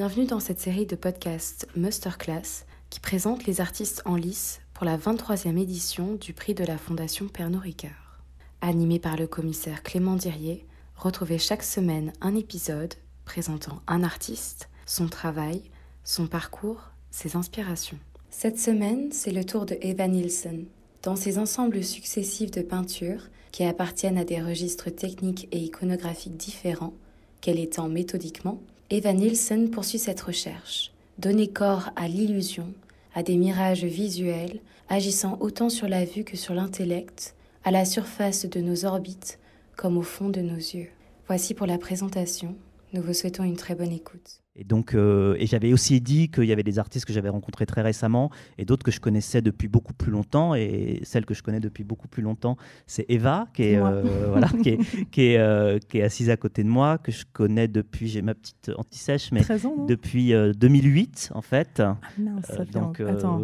[0.00, 4.96] Bienvenue dans cette série de podcasts Masterclass qui présente les artistes en lice pour la
[4.96, 8.22] 23e édition du prix de la Fondation Pernod Ricard.
[8.62, 12.94] Animé par le commissaire Clément Dirier, retrouvez chaque semaine un épisode
[13.26, 15.60] présentant un artiste, son travail,
[16.02, 17.98] son parcours, ses inspirations.
[18.30, 20.64] Cette semaine, c'est le tour de Eva Nielsen.
[21.02, 26.94] Dans ses ensembles successifs de peintures, qui appartiennent à des registres techniques et iconographiques différents,
[27.42, 28.62] qu'elle étend méthodiquement,
[28.92, 30.90] Eva Nielsen poursuit cette recherche.
[31.18, 32.74] Donner corps à l'illusion,
[33.14, 34.58] à des mirages visuels,
[34.88, 39.38] agissant autant sur la vue que sur l'intellect, à la surface de nos orbites
[39.76, 40.88] comme au fond de nos yeux.
[41.28, 42.56] Voici pour la présentation.
[42.92, 44.39] Nous vous souhaitons une très bonne écoute.
[44.56, 47.66] Et donc, euh, et j'avais aussi dit qu'il y avait des artistes que j'avais rencontrés
[47.66, 50.56] très récemment et d'autres que je connaissais depuis beaucoup plus longtemps.
[50.56, 54.48] Et celle que je connais depuis beaucoup plus longtemps, c'est Eva, qui est, euh, voilà,
[54.62, 57.68] qui est, qui, est, euh, qui est, assise à côté de moi, que je connais
[57.68, 59.42] depuis, j'ai ma petite anti-sèche, mais
[59.86, 61.78] depuis 2008 en fait.
[61.78, 63.00] Ah mince, ça donc,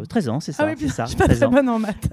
[0.09, 0.65] 13 ans, c'est ça.
[0.67, 2.11] Ah oui, ça je suis pas très bonne en maths.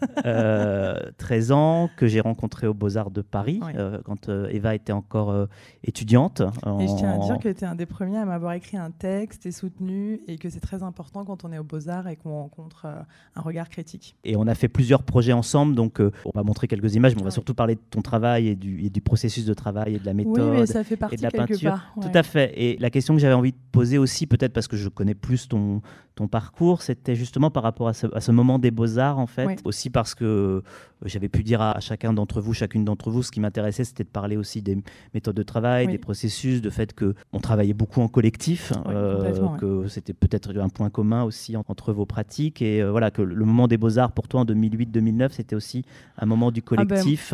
[1.18, 3.60] 13 ans que j'ai rencontré aux Beaux-Arts de Paris
[4.06, 5.48] quand Eva était encore
[5.84, 6.42] étudiante.
[6.80, 8.83] Et je tiens à dire que tu es un des premiers à m'avoir écrit un
[8.84, 12.16] un texte est soutenu et que c'est très important quand on est aux Beaux-Arts et
[12.16, 13.02] qu'on rencontre euh,
[13.36, 14.16] un regard critique.
[14.24, 17.22] Et on a fait plusieurs projets ensemble, donc euh, on va montrer quelques images, mais
[17.22, 20.00] on va surtout parler de ton travail et du, et du, processus de travail et
[20.00, 21.72] de la méthode oui, mais ça fait partie et de la peinture.
[21.72, 22.54] Part, Tout à fait.
[22.56, 25.48] Et la question que j'avais envie de poser aussi, peut-être parce que je connais plus
[25.48, 25.82] ton,
[26.16, 29.60] ton parcours, c'était justement par rapport à ce, moment des beaux-arts, en fait.
[29.64, 30.64] Aussi parce que
[31.06, 34.10] j'avais pu dire à, chacun d'entre vous, chacune d'entre vous, ce qui m'intéressait, c'était de
[34.10, 34.78] parler aussi des
[35.14, 40.14] méthodes de travail, des processus, de fait qu'on travaillait beaucoup en collectif, euh, que c'était
[40.14, 42.62] peut-être un point commun aussi entre vos pratiques.
[42.62, 45.84] Et euh, voilà, que le moment des beaux-arts, pour toi, en 2008-2009, c'était aussi
[46.18, 47.34] un moment du ah ben, collectif.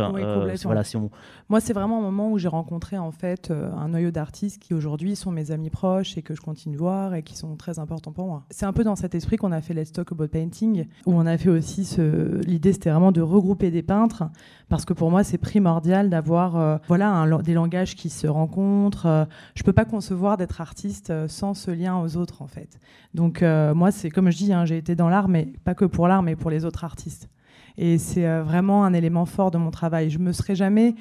[0.64, 1.10] voilà, si on...
[1.50, 5.16] Moi, c'est vraiment un moment où j'ai rencontré, en fait, un noyau d'artistes qui, aujourd'hui,
[5.16, 8.12] sont mes amis proches et que je continue de voir et qui sont très importants
[8.12, 8.44] pour moi.
[8.50, 11.26] C'est un peu dans cet esprit qu'on a fait Let's Talk About Painting, où on
[11.26, 12.40] a fait aussi ce...
[12.46, 14.24] l'idée, c'était vraiment de regrouper des peintres,
[14.70, 19.06] parce que pour moi, c'est primordial d'avoir euh, voilà, des langages qui se rencontrent.
[19.06, 19.26] Euh,
[19.56, 22.80] je peux pas concevoir d'être artiste euh, sans ce lien aux autres, en fait.
[23.14, 26.08] Donc, moi, c'est comme je dis, hein, j'ai été dans l'art, mais pas que pour
[26.08, 27.28] l'art, mais pour les autres artistes.
[27.78, 30.10] Et c'est vraiment un élément fort de mon travail.
[30.10, 30.96] Je me serais jamais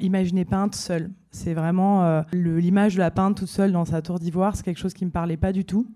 [0.00, 1.10] imaginé peindre seule.
[1.32, 4.78] C'est vraiment euh, l'image de la peinte toute seule dans sa tour d'ivoire, c'est quelque
[4.78, 5.86] chose qui me parlait pas du tout.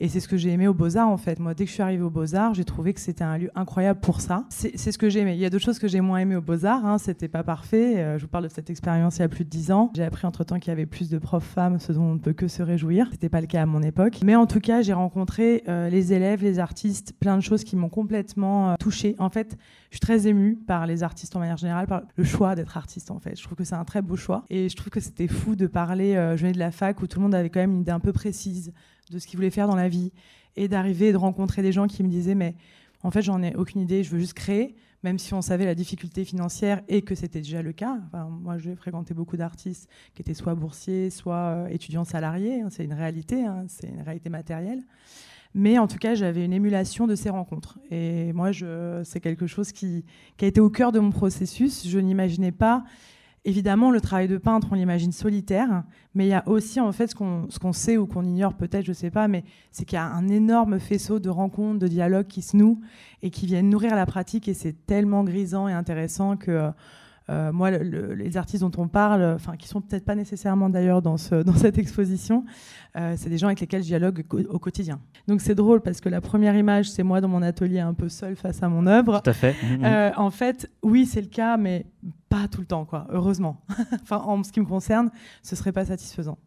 [0.00, 1.38] Et c'est ce que j'ai aimé aux Beaux-Arts en fait.
[1.38, 4.00] Moi, dès que je suis arrivée aux Beaux-Arts, j'ai trouvé que c'était un lieu incroyable
[4.00, 4.46] pour ça.
[4.48, 5.34] C'est ce que j'ai aimé.
[5.34, 6.96] Il y a d'autres choses que j'ai moins aimé aux Beaux-Arts, hein.
[6.96, 7.98] c'était pas parfait.
[7.98, 9.92] Euh, je vous parle de cette expérience il y a plus de dix ans.
[9.94, 12.18] J'ai appris entre temps qu'il y avait plus de profs femmes, ce dont on ne
[12.18, 13.08] peut que se réjouir.
[13.12, 14.20] C'était pas le cas à mon époque.
[14.24, 17.76] Mais en tout cas, j'ai rencontré euh, les élèves, les artistes, plein de choses qui
[17.76, 19.14] m'ont complètement touchée.
[19.18, 19.58] En fait,
[19.90, 23.10] je suis très émue par les artistes en manière générale, par le choix d'être artiste
[23.10, 23.36] en fait.
[23.36, 24.44] Je trouve que c'est un très beau choix.
[24.50, 27.06] Et je trouve que c'était fou de parler, euh, je venais de la fac où
[27.06, 28.72] tout le monde avait quand même une idée un peu précise
[29.10, 30.12] de ce qu'il voulait faire dans la vie
[30.56, 32.56] et d'arriver et de rencontrer des gens qui me disaient mais
[33.02, 35.74] en fait j'en ai aucune idée, je veux juste créer, même si on savait la
[35.74, 37.98] difficulté financière et que c'était déjà le cas.
[38.06, 42.68] Enfin, moi j'ai fréquenté beaucoup d'artistes qui étaient soit boursiers, soit euh, étudiants salariés, hein,
[42.70, 44.82] c'est une réalité, hein, c'est une réalité matérielle.
[45.54, 47.78] Mais en tout cas, j'avais une émulation de ces rencontres.
[47.90, 48.50] Et moi,
[49.04, 50.04] c'est quelque chose qui,
[50.40, 51.88] a été au cœur de mon processus.
[51.88, 52.84] Je n'imaginais pas
[53.48, 55.84] Évidemment, le travail de peintre, on l'imagine solitaire,
[56.16, 58.90] mais il y a aussi en fait ce qu'on sait ou qu'on ignore peut-être, je
[58.90, 62.26] ne sais pas, mais c'est qu'il y a un énorme faisceau de rencontres, de dialogues
[62.26, 62.80] qui se nouent
[63.22, 66.72] et qui viennent nourrir la pratique et c'est tellement grisant et intéressant que
[67.28, 71.34] moi, les artistes dont on parle, enfin, qui sont peut-être pas nécessairement d'ailleurs dans, ce,
[71.42, 72.44] dans cette exposition,
[72.96, 75.00] euh, c'est des gens avec lesquels je dialogue au, quotidien.
[75.28, 78.08] Donc c'est drôle parce que la première image, c'est moi dans mon atelier un peu
[78.08, 79.20] seul face à mon œuvre.
[79.22, 79.54] Tout à fait.
[79.82, 81.86] Euh, en fait, oui, c'est le cas, mais
[82.28, 83.06] pas tout le temps, quoi.
[83.10, 83.60] Heureusement.
[84.02, 85.10] enfin, en ce qui me concerne,
[85.42, 86.38] ce serait pas satisfaisant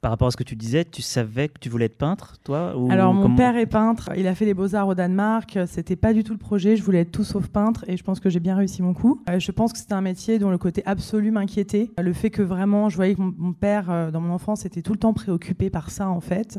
[0.00, 2.74] par rapport à ce que tu disais, tu savais que tu voulais être peintre, toi
[2.88, 4.10] Alors, mon père est peintre.
[4.16, 5.58] Il a fait les beaux-arts au Danemark.
[5.66, 6.76] C'était pas du tout le projet.
[6.76, 9.22] Je voulais être tout sauf peintre et je pense que j'ai bien réussi mon coup.
[9.28, 11.90] Euh, je pense que c'était un métier dont le côté absolu m'inquiétait.
[11.98, 14.92] Le fait que vraiment, je voyais que mon, père, euh, dans mon enfance, était tout
[14.92, 16.58] le temps préoccupé par ça, en fait.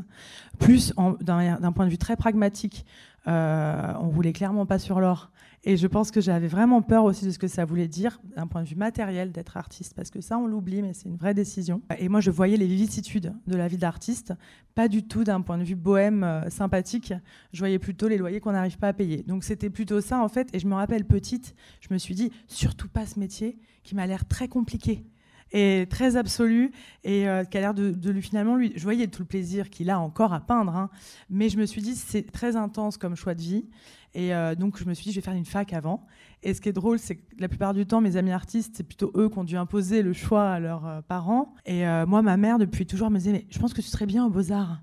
[0.60, 2.86] Plus d'un point de vue très pragmatique.
[3.28, 5.32] Euh, on voulait clairement pas sur l'or.
[5.64, 8.48] Et je pense que j'avais vraiment peur aussi de ce que ça voulait dire d'un
[8.48, 11.36] point de vue matériel d'être artiste, parce que ça, on l'oublie, mais c'est une vraie
[11.36, 11.82] décision.
[12.00, 14.34] Et moi, je voyais les vicissitudes de la vie d'artiste,
[14.74, 17.14] pas du tout d'un point de vue bohème euh, sympathique.
[17.54, 19.24] Je voyais plutôt les loyers qu'on n'arrive pas à payer.
[19.28, 20.50] Donc c'était plutôt ça, en fait.
[20.54, 24.08] Et je me rappelle petite, je me suis dit, surtout pas ce métier qui m'a
[24.08, 25.06] l'air très compliqué
[25.52, 26.72] et très absolu
[27.04, 29.90] et euh, qui a l'air de, lui finalement lui je voyais tout le plaisir qu'il
[29.90, 30.90] a encore à peindre hein,
[31.30, 33.66] mais je me suis dit c'est très intense comme choix de vie
[34.14, 36.06] et euh, donc, je me suis dit, je vais faire une fac avant.
[36.44, 38.84] Et ce qui est drôle, c'est que la plupart du temps, mes amis artistes, c'est
[38.84, 41.54] plutôt eux qui ont dû imposer le choix à leurs euh, parents.
[41.66, 44.06] Et euh, moi, ma mère, depuis toujours, me disait, mais je pense que tu serais
[44.06, 44.82] bien aux beaux-arts.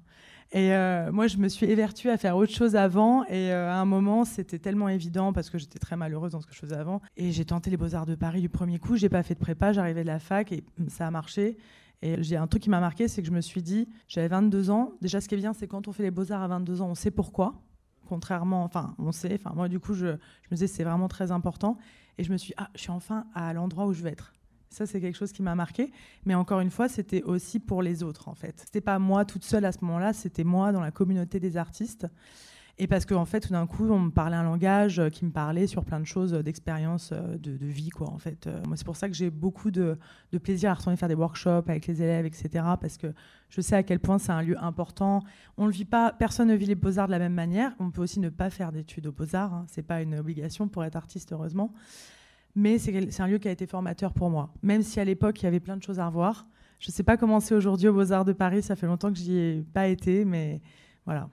[0.53, 0.71] Et
[1.13, 3.23] moi, je me suis évertuée à faire autre chose avant.
[3.27, 6.55] Et à un moment, c'était tellement évident parce que j'étais très malheureuse dans ce que
[6.55, 7.03] je faisais avant.
[7.19, 8.97] Et j'ai tenté les Beaux-Arts de Paris du premier coup.
[8.97, 11.59] J'ai pas fait de prépa, j'arrivais de la fac et ça a marché.
[12.01, 14.71] Et j'ai un truc qui m'a marqué, c'est que je me suis dit, j'avais 22
[14.71, 14.93] ans.
[15.03, 16.95] Déjà, ce qui est bien, c'est quand on fait les Beaux-Arts à 22 ans, on
[16.95, 17.61] sait pourquoi.
[18.09, 19.39] Contrairement, enfin, on sait.
[19.39, 21.77] Enfin, moi, du coup, je, je me disais, c'est vraiment très important.
[22.17, 24.33] Et je me suis dit, ah, je suis enfin à l'endroit où je veux être.
[24.71, 25.93] Ça, c'est quelque chose qui m'a marqué.
[26.25, 28.61] Mais encore une fois, c'était aussi pour les autres, en fait.
[28.65, 32.07] C'était pas moi toute seule à ce moment-là, c'était moi dans la communauté des artistes.
[32.81, 35.33] Et parce qu'en en fait, tout d'un coup, on me parlait un langage qui me
[35.33, 38.47] parlait sur plein de choses, d'expériences euh, de, vie, quoi, en fait.
[38.47, 39.99] Euh, moi, c'est pour ça que j'ai beaucoup de,
[40.43, 42.49] plaisir à retourner faire des workshops avec les élèves, etc.
[42.81, 43.09] Parce que
[43.49, 45.23] je sais à quel point c'est un lieu important.
[45.57, 47.73] On le vit pas, personne ne vit les beaux-arts de la même manière.
[47.81, 49.53] On peut aussi ne pas faire d'études aux beaux-arts.
[49.53, 49.67] Hein.
[49.69, 51.73] C'est pas une obligation pour être artiste, heureusement
[52.55, 54.53] mais c'est un lieu qui a été formateur pour moi.
[54.63, 56.49] Même si à l'époque, il y avait plein de choses à revoir.
[56.81, 59.19] Je ne sais pas comment c'est aujourd'hui aux Beaux-Arts de Paris, ça fait longtemps que
[59.19, 60.61] j'y ai pas été, mais
[61.05, 61.29] voilà.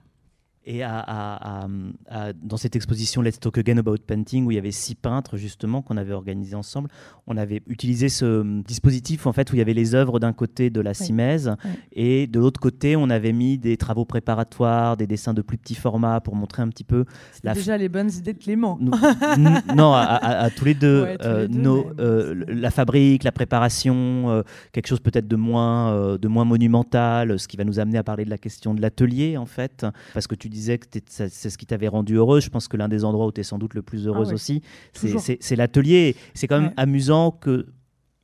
[0.66, 5.36] Et dans cette exposition Let's Talk Again About Painting, où il y avait six peintres
[5.36, 6.88] justement qu'on avait organisé ensemble,
[7.26, 10.70] on avait utilisé ce dispositif en fait où il y avait les œuvres d'un côté
[10.70, 11.54] de la Simèse
[11.92, 15.74] et de l'autre côté on avait mis des travaux préparatoires, des dessins de plus petit
[15.74, 17.04] format pour montrer un petit peu
[17.42, 18.78] la déjà les bonnes idées de Clément.
[19.74, 24.42] non, à, tous les deux, euh, nos, euh, la fabrique, la préparation, euh,
[24.72, 28.24] quelque chose peut-être de moins de moins monumental, ce qui va nous amener à parler
[28.24, 31.66] de la question de l'atelier en fait, parce que tu disais que c'est ce qui
[31.66, 32.40] t'avait rendu heureux.
[32.40, 34.34] Je pense que l'un des endroits où tu es sans doute le plus heureuse ah
[34.34, 34.62] aussi,
[34.92, 36.16] c'est l'atelier.
[36.34, 37.66] C'est quand même amusant que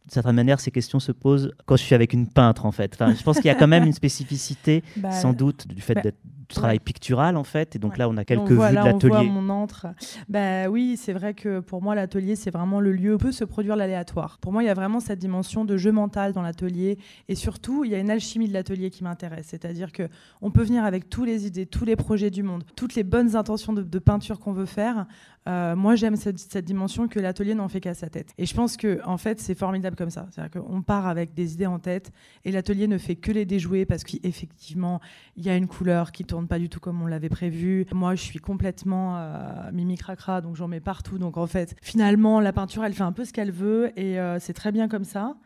[0.05, 2.93] d'une certaine manière, ces questions se posent quand je suis avec une peintre, en fait.
[2.95, 5.95] Enfin, je pense qu'il y a quand même une spécificité, bah, sans doute, du fait
[5.95, 6.19] bah, d'être
[6.55, 7.77] travail pictural en fait.
[7.77, 9.13] Et donc là, on a quelques vues de l'atelier.
[9.13, 9.87] On voit mon entre.
[10.29, 13.45] Bah oui, c'est vrai que pour moi, l'atelier, c'est vraiment le lieu où peut se
[13.45, 14.39] produire l'aléatoire.
[14.39, 16.99] Pour moi, il y a vraiment cette dimension de jeu mental dans l'atelier.
[17.29, 19.47] Et surtout, il y a une alchimie de l'atelier qui m'intéresse.
[19.49, 20.09] C'est-à-dire que
[20.41, 23.37] on peut venir avec toutes les idées, tous les projets du monde, toutes les bonnes
[23.37, 25.07] intentions de, peinture qu'on veut faire.
[25.49, 28.33] Euh, moi, j'aime cette, cette, dimension que l'atelier n'en fait qu'à sa tête.
[28.39, 30.27] Et je pense que, en fait, c'est formidable comme ça.
[30.31, 32.13] C'est-à-dire qu'on part avec des idées en tête
[32.45, 35.01] et l'atelier ne fait que les déjouer parce qu'effectivement,
[35.37, 37.87] il y a une couleur qui tourne pas du tout comme on l'avait prévu.
[37.93, 41.19] Moi, je suis complètement euh, mimi cracra, donc j'en mets partout.
[41.19, 44.39] Donc en fait, finalement, la peinture, elle fait un peu ce qu'elle veut et euh,
[44.39, 45.37] c'est très bien comme ça.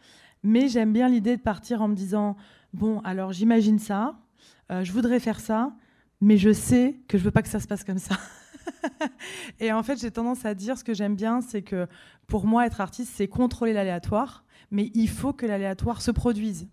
[0.43, 2.37] Mais j'aime bien l'idée de partir en me disant
[2.73, 4.19] bon, alors j'imagine ça,
[4.71, 5.73] euh, je voudrais faire ça,
[6.21, 8.17] mais je sais que je veux pas que ça se passe comme ça.
[9.61, 11.87] et en fait, j'ai tendance à dire ce que j'aime bien, c'est que
[12.27, 16.69] pour moi, être artiste, c'est contrôler l'aléatoire, mais il faut que l'aléatoire se produise.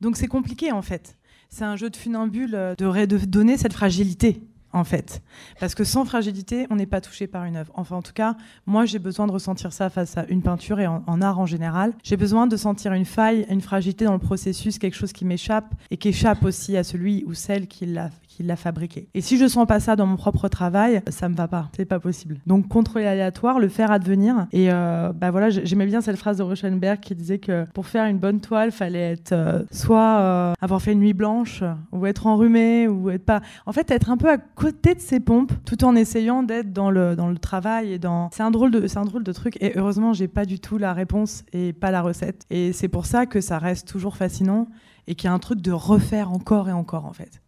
[0.00, 1.16] Donc c'est compliqué en fait
[1.48, 5.22] c'est un jeu de funambule euh, de, donner cette fragilité en fait.
[5.58, 7.72] Parce que sans fragilité, on n'est pas touché par une œuvre.
[7.76, 10.86] Enfin, en tout cas, moi, j'ai besoin de ressentir ça face à une peinture et
[10.86, 11.94] en, en art en général.
[12.02, 15.74] J'ai besoin de sentir une faille, une fragilité dans le processus, quelque chose qui m'échappe
[15.90, 19.08] et qui échappe aussi à celui ou celle qui l'a qui l'a fabriqué.
[19.14, 21.70] Et si je sens pas ça dans mon propre travail, ça me va pas.
[21.74, 22.36] C'est pas possible.
[22.46, 24.46] Donc contrôler l'aléatoire, le faire advenir.
[24.52, 28.04] Et euh, bah voilà, j'aimais bien cette phrase de Rauschenberg qui disait que pour faire
[28.04, 32.26] une bonne toile, fallait être euh, soit euh, avoir fait une nuit blanche, ou être
[32.26, 33.40] enrhumé, ou être pas.
[33.64, 36.90] En fait, être un peu à côté de ses pompes, tout en essayant d'être dans
[36.90, 38.28] le dans le travail et dans.
[38.32, 39.56] C'est un drôle de c'est un drôle de truc.
[39.62, 42.42] Et heureusement, j'ai pas du tout la réponse et pas la recette.
[42.50, 44.68] Et c'est pour ça que ça reste toujours fascinant
[45.06, 47.40] et qu'il y a un truc de refaire encore et encore en fait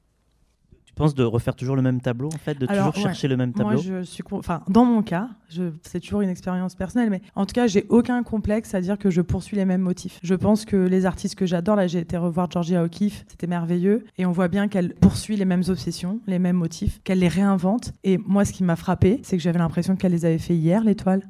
[0.98, 3.72] penses de refaire toujours le même tableau, en fait, de toujours chercher le même tableau
[3.72, 5.28] Moi, je suis, enfin, dans mon cas,
[5.82, 9.10] c'est toujours une expérience personnelle, mais en tout cas, j'ai aucun complexe à dire que
[9.10, 10.18] je poursuis les mêmes motifs.
[10.22, 14.04] Je pense que les artistes que j'adore, là, j'ai été revoir Georgia O'Keeffe, c'était merveilleux,
[14.18, 17.92] et on voit bien qu'elle poursuit les mêmes obsessions, les mêmes motifs, qu'elle les réinvente.
[18.04, 20.82] Et moi, ce qui m'a frappé, c'est que j'avais l'impression qu'elle les avait fait hier,
[20.84, 21.22] l'étoile.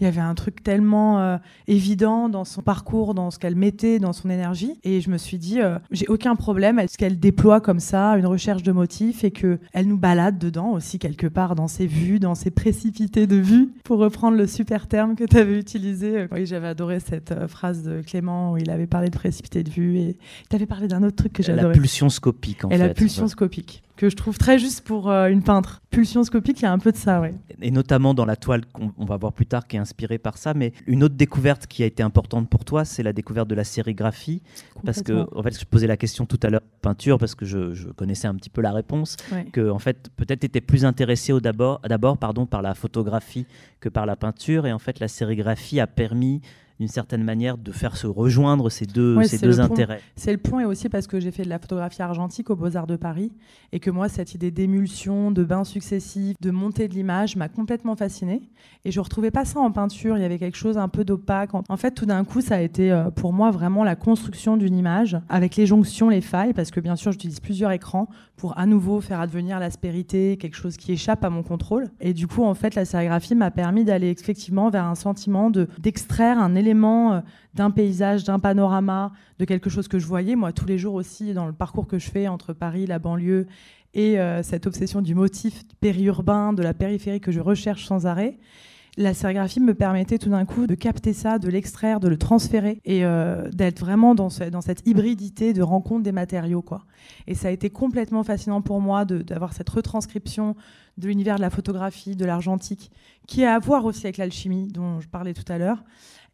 [0.00, 1.36] Il y avait un truc tellement euh,
[1.68, 4.78] évident dans son parcours, dans ce qu'elle mettait, dans son énergie.
[4.82, 8.16] Et je me suis dit, euh, j'ai aucun problème à ce qu'elle déploie comme ça
[8.16, 12.18] une recherche de motifs et qu'elle nous balade dedans aussi quelque part dans ses vues,
[12.18, 16.26] dans ses précipités de vue, pour reprendre le super terme que tu avais utilisé.
[16.32, 19.70] Oui, j'avais adoré cette euh, phrase de Clément où il avait parlé de précipité de
[19.70, 20.16] vue et
[20.50, 21.74] tu avais parlé d'un autre truc que j'adorais.
[21.74, 22.88] La pulsion scopique en et fait.
[22.88, 25.82] la pulsion scopique que je trouve très juste pour euh, une peintre.
[25.90, 27.28] Pulsion scopique, il y a un peu de ça, oui.
[27.62, 30.54] Et notamment dans la toile qu'on va voir plus tard, qui est inspirée par ça.
[30.54, 33.64] Mais une autre découverte qui a été importante pour toi, c'est la découverte de la
[33.64, 34.42] sérigraphie.
[34.84, 37.90] Parce que, en fait, je posais la question tout à l'heure, peinture, parce que je,
[37.92, 39.16] connaissais un petit peu la réponse.
[39.52, 41.80] Que, en fait, peut-être tu étais plus intéressé d'abord
[42.18, 43.46] pardon, par la photographie
[43.80, 44.66] que par la peinture.
[44.66, 46.40] Et en fait, la sérigraphie a permis
[46.80, 50.00] d'une certaine manière de faire se rejoindre ces deux, ces deux intérêts.
[50.16, 52.86] C'est le point et aussi parce que j'ai fait de la photographie argentique aux Beaux-Arts
[52.86, 53.32] de Paris
[53.72, 57.94] et que moi, cette idée d'émulsion, de bains successifs, de montée de l'image m'a complètement
[57.94, 58.42] fascinée.
[58.84, 61.04] Et je ne retrouvais pas ça en peinture, il y avait quelque chose un peu
[61.04, 61.50] d'opaque.
[61.54, 64.76] En fait, tout d'un coup, ça a été euh, pour moi vraiment la construction d'une
[64.76, 68.66] image avec les jonctions, les failles, parce que bien sûr, j'utilise plusieurs écrans pour à
[68.66, 71.86] nouveau faire advenir l'aspérité, quelque chose qui échappe à mon contrôle.
[72.00, 76.38] Et du coup, en fait, la sérigraphie m'a permis d'aller effectivement vers un sentiment d'extraire
[76.38, 77.20] un élément euh,
[77.54, 81.34] d'un paysage, d'un panorama, de quelque chose que je voyais, moi, tous les jours aussi,
[81.34, 83.46] dans le parcours que je fais entre Paris, la banlieue,
[83.94, 88.38] et euh, cette obsession du motif périurbain, de la périphérie que je recherche sans arrêt.
[88.96, 92.80] La sérigraphie me permettait tout d'un coup de capter ça, de l'extraire, de le transférer
[92.84, 96.62] et euh, d'être vraiment dans, cette hybridité de rencontre des matériaux.
[96.62, 96.84] Quoi.
[97.26, 100.54] Et ça a été complètement fascinant pour moi d'avoir cette retranscription
[100.96, 102.92] de l'univers de la photographie, de l'argentique,
[103.26, 105.82] qui a à voir aussi avec l'alchimie dont je parlais tout à l'heure,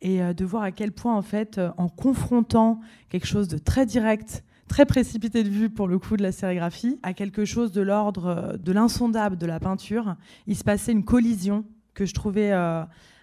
[0.03, 3.59] et euh, de voir à quel point, en fait, euh, en confrontant quelque chose de
[3.59, 7.73] très direct, très précipité de vue pour le coup de la sérigraphie, à quelque chose
[7.73, 10.17] de l'ordre de l'insondable de la peinture,
[10.47, 11.65] il se passait une collision
[11.95, 12.83] que je trouvais euh,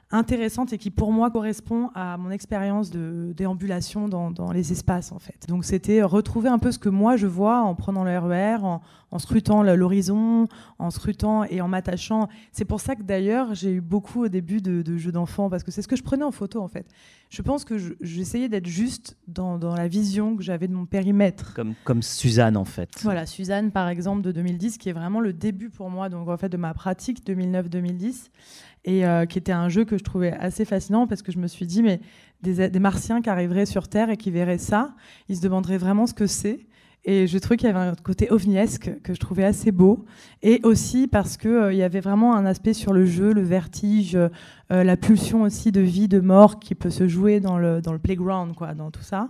[0.09, 5.11] intéressante et qui pour moi correspond à mon expérience de déambulation dans, dans, les espaces
[5.11, 5.45] en fait.
[5.49, 8.81] Donc c'était retrouver un peu ce que moi je vois en prenant le RER, en,
[9.11, 10.47] en scrutant l'horizon,
[10.79, 12.29] en scrutant et en m'attachant.
[12.53, 15.71] C'est pour ça que d'ailleurs j'ai eu beaucoup au début de, jeux d'enfants parce que
[15.71, 16.87] c'est ce que je prenais en photo en fait.
[17.29, 21.53] Je pense que j'essayais d'être juste dans, dans, la vision que j'avais de mon périmètre.
[21.53, 22.89] Comme, comme Suzanne en fait.
[23.01, 26.37] Voilà, Suzanne par exemple de 2010 qui est vraiment le début pour moi donc en
[26.37, 28.29] fait de ma pratique 2009-2010
[28.87, 31.47] et euh, qui était un jeu que je trouvais assez fascinant parce que je me
[31.47, 31.99] suis dit, mais
[32.41, 34.95] des, martiens qui arriveraient sur Terre et qui verraient ça,
[35.27, 36.65] ils se demanderaient vraiment ce que c'est.
[37.03, 40.05] Et je trouvais qu'il y avait un côté ovniesque que je trouvais assez beau.
[40.41, 44.15] Et aussi parce qu'il euh, y avait vraiment un aspect sur le jeu, le vertige,
[44.15, 44.29] euh,
[44.69, 47.99] la pulsion aussi de vie, de mort qui peut se jouer dans le, dans le
[47.99, 49.29] playground, quoi, dans tout ça.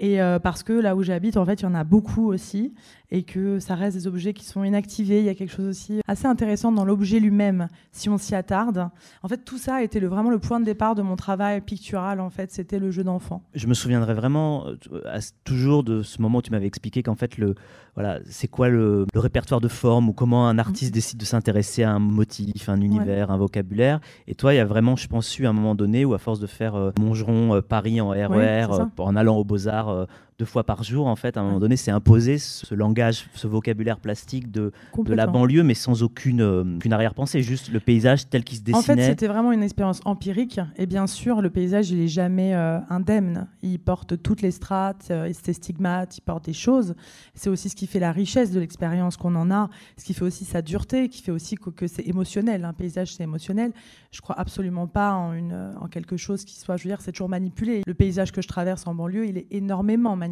[0.00, 2.72] Et parce que là où j'habite, en fait, il y en a beaucoup aussi
[3.10, 5.20] et que ça reste des objets qui sont inactivés.
[5.20, 8.88] Il y a quelque chose aussi assez intéressant dans l'objet lui-même, si on s'y attarde.
[9.22, 11.60] En fait, tout ça a été le, vraiment le point de départ de mon travail
[11.60, 13.42] pictural, en fait, c'était le jeu d'enfant.
[13.54, 17.38] Je me souviendrai vraiment euh, toujours de ce moment où tu m'avais expliqué qu'en fait,
[17.38, 17.54] le,
[17.94, 20.94] voilà, c'est quoi le, répertoire de formes ou comment un artiste mm.
[20.94, 24.00] décide de s'intéresser à un motif, un univers, un vocabulaire.
[24.26, 26.40] Et toi, il y a vraiment, je pense, eu un moment donné où, à force
[26.40, 28.66] de faire euh, Mongeron, euh, Paris en RER,
[28.98, 30.06] en allant aux Beaux-Arts,
[30.38, 33.48] deux fois par jour, en fait, à un moment donné, c'est imposé ce langage, ce
[33.48, 38.44] vocabulaire plastique de, de la banlieue, mais sans aucune, euh, arrière-pensée, juste le paysage tel
[38.44, 38.78] qu'il se dessinait.
[38.78, 42.54] En fait, c'était vraiment une expérience empirique, et bien sûr, le paysage, il est jamais
[42.54, 43.48] euh, indemne.
[43.62, 46.94] Il porte toutes les strates, euh, ses stigmates, il porte des choses.
[47.34, 50.24] C'est aussi ce qui fait la richesse de l'expérience qu'on en a, ce qui fait
[50.24, 52.64] aussi sa dureté, qui fait aussi que, c'est émotionnel.
[52.64, 53.72] Un paysage, c'est émotionnel.
[54.12, 57.12] Je crois absolument pas en, une, en quelque chose qui soit, je veux dire, c'est
[57.12, 57.82] toujours manipulé.
[57.84, 60.27] Le paysage que je traverse en banlieue, il est énormément manipulé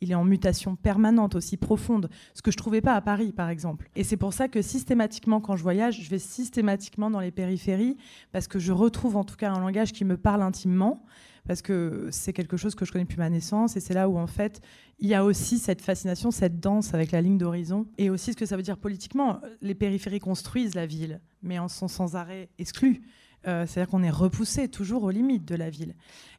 [0.00, 3.48] Il est en mutation permanente, aussi profonde, ce que je trouvais pas à Paris, par
[3.48, 3.88] exemple.
[3.94, 7.96] Et c'est pour ça que systématiquement, quand je voyage, je vais systématiquement dans les périphéries,
[8.32, 11.04] parce que je retrouve en tout cas un langage qui me parle intimement,
[11.46, 14.18] parce que c'est quelque chose que je connais depuis ma naissance, et c'est là où
[14.18, 14.60] en fait
[14.98, 18.36] il y a aussi cette fascination, cette danse avec la ligne d'horizon, et aussi ce
[18.36, 19.40] que ça veut dire politiquement.
[19.62, 23.00] Les périphéries construisent la ville, mais en sont sans arrêt exclues.
[23.46, 25.94] Euh, c'est-à-dire qu'on est repoussé toujours aux limites de la ville.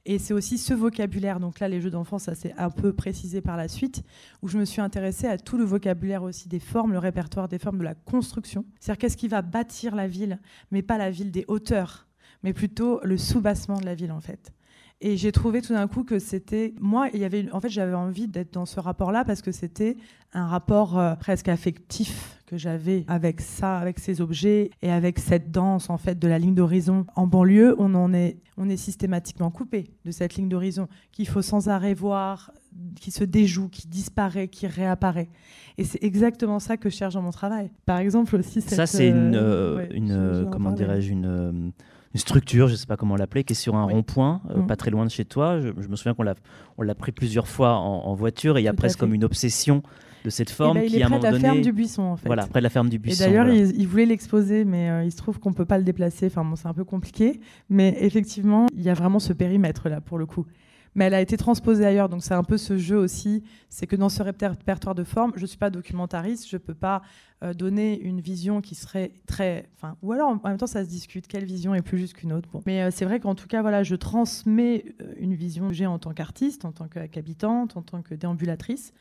[0.06, 3.42] Et c'est aussi ce vocabulaire, donc là les jeux d'enfants, ça s'est un peu précisé
[3.42, 4.04] par la suite,
[4.42, 7.60] où je me suis intéressée à tout le vocabulaire aussi des formes, le répertoire des
[7.60, 8.66] formes de la construction.
[8.80, 10.40] C'est-à-dire qu'est-ce qui va bâtir la ville,
[10.72, 12.08] mais pas la ville des hauteurs,
[12.44, 14.54] mais plutôt le soubassement de la ville en fait.
[15.04, 17.10] Et j'ai trouvé tout d'un coup que c'était moi.
[17.14, 19.98] Il y avait, en fait, j'avais envie d'être dans ce rapport-là parce que c'était
[20.34, 25.52] un rapport euh, presque affectif que j'avais avec ça, avec ces objets et avec cette
[25.52, 27.06] danse en fait de la ligne d'horizon.
[27.16, 31.42] En banlieue, on en est, on est systématiquement coupé de cette ligne d'horizon qu'il faut
[31.42, 32.52] sans arrêt voir,
[33.00, 35.30] qui se déjoue, qui disparaît, qui réapparaît.
[35.80, 37.72] Et c'est exactement ça que je cherche dans mon travail.
[37.86, 38.62] Par exemple aussi.
[38.62, 41.72] ça, c'est une, euh, une comment dirais-je, une
[42.14, 44.68] une structure, je ne sais pas comment l'appeler, qui est sur un rond-point, euh, mm.
[44.68, 45.60] pas très loin de chez toi.
[45.60, 46.36] Je, me souviens qu'on l'a,
[46.78, 49.82] on l'a pris plusieurs fois en, voiture et il y a presque comme une obsession
[50.26, 52.28] de cette eh forme ben, qui est près de la ferme du Buisson en fait.
[52.28, 53.24] Voilà, près de la ferme du Buisson.
[53.24, 56.28] Et d'ailleurs, il, voulait l'exposer, mais euh, il se trouve qu'on peut pas le déplacer.
[56.28, 57.40] Enfin bon, c'est un peu compliqué,
[57.70, 60.46] mais effectivement, il y a vraiment ce périmètre là pour le coup
[60.96, 62.10] mais elle a été transposée ailleurs.
[62.10, 65.42] Donc c'est un peu ce jeu aussi, c'est que dans ce répertoire de formes, je
[65.42, 67.02] ne suis pas documentariste, je ne peux pas
[67.44, 69.70] euh, donner une vision qui serait très...
[69.76, 72.34] Enfin, ou alors en même temps ça se discute, quelle vision est plus juste qu'une
[72.34, 72.50] autre.
[72.66, 75.88] Mais euh, c'est vrai qu'en tout cas, voilà, je transmets euh, une vision que j'ai
[75.88, 78.94] en tant qu'artiste, en tant qu'habitante, en tant que déambulatrice.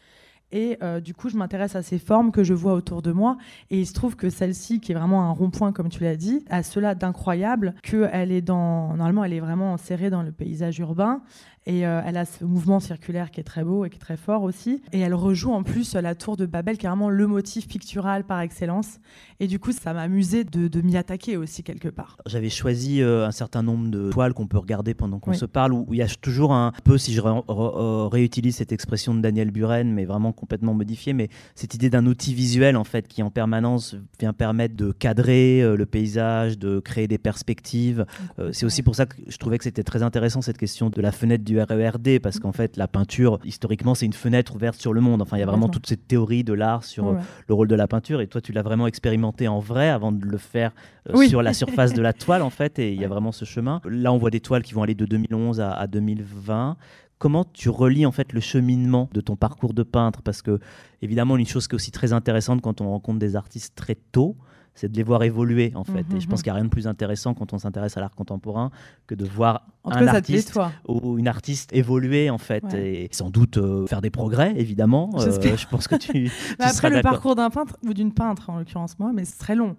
[0.52, 3.36] Et du coup, je m'intéresse à ces formes que je vois autour de moi.
[3.70, 6.44] Et il se trouve que celle-ci, qui est vraiment un rond-point, comme tu l'as dit,
[6.50, 8.88] a cela d'incroyable qu'elle est dans.
[8.96, 11.22] Normalement, elle est vraiment insérée dans le paysage urbain.
[11.66, 14.16] Et euh, elle a ce mouvement circulaire qui est très beau et qui est très
[14.16, 14.82] fort aussi.
[14.92, 18.24] Et elle rejoue en plus la tour de Babel, qui est vraiment le motif pictural
[18.24, 18.98] par excellence.
[19.40, 22.16] Et du coup, ça m'a amusé de, m'y attaquer aussi quelque part.
[22.24, 25.74] J'avais choisi euh, un certain nombre de toiles qu'on peut regarder pendant qu'on se parle,
[25.74, 29.92] où il y a toujours un peu, si je réutilise cette expression de Daniel Buren,
[29.92, 33.96] mais vraiment complètement modifiée, mais cette idée d'un outil visuel en fait qui en permanence
[34.18, 38.06] vient permettre de cadrer euh, le paysage, de créer des perspectives.
[38.52, 41.12] C'est aussi pour ça que je trouvais que c'était très intéressant cette question de la
[41.12, 45.00] fenêtre du RERD parce qu'en fait la peinture historiquement c'est une fenêtre ouverte sur le
[45.00, 45.20] monde.
[45.20, 47.14] Enfin il y a vraiment toute cette théorie de l'art sur euh,
[47.48, 48.20] le rôle de la peinture.
[48.20, 50.72] Et toi tu l'as vraiment expérimenté en vrai avant de le faire
[51.08, 52.78] euh, sur la surface de la toile en fait.
[52.78, 53.80] Et il y a vraiment ce chemin.
[53.84, 56.76] Là on voit des toiles qui vont aller de 2011 à, à 2020
[57.18, 60.22] comment tu relis en fait le cheminement de ton parcours de peintre?
[60.22, 60.58] Parce que
[61.02, 64.36] évidemment, une chose qui est aussi très intéressante quand on rencontre des artistes très tôt,
[64.74, 66.06] c'est de les voir évoluer en fait.
[66.14, 66.42] et je pense mhm.
[66.42, 68.70] qu'il n'y a rien de plus intéressant quand on s'intéresse à l'art contemporain
[69.06, 70.58] que de voir un artiste
[70.88, 75.10] ou une artiste évoluer en fait et sans doute euh, faire des progrès évidemment.
[75.18, 76.30] Euh, je pense que tu.
[76.58, 79.54] Bah, après le parcours d'un peintre ou d'une peintre en l'occurrence moi, mais c'est très
[79.54, 79.76] long.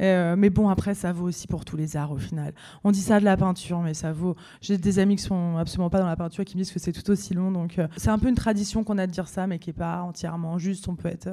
[0.00, 2.54] Euh, mais bon, après, ça vaut aussi pour tous les arts au final.
[2.82, 4.36] On dit ça de la peinture, mais ça vaut.
[4.60, 6.80] J'ai des amis qui sont absolument pas dans la peinture et qui me disent que
[6.80, 7.50] c'est tout aussi long.
[7.50, 10.02] Donc, c'est un peu une tradition qu'on a de dire ça, mais qui est pas
[10.02, 10.88] entièrement juste.
[10.88, 11.28] On peut être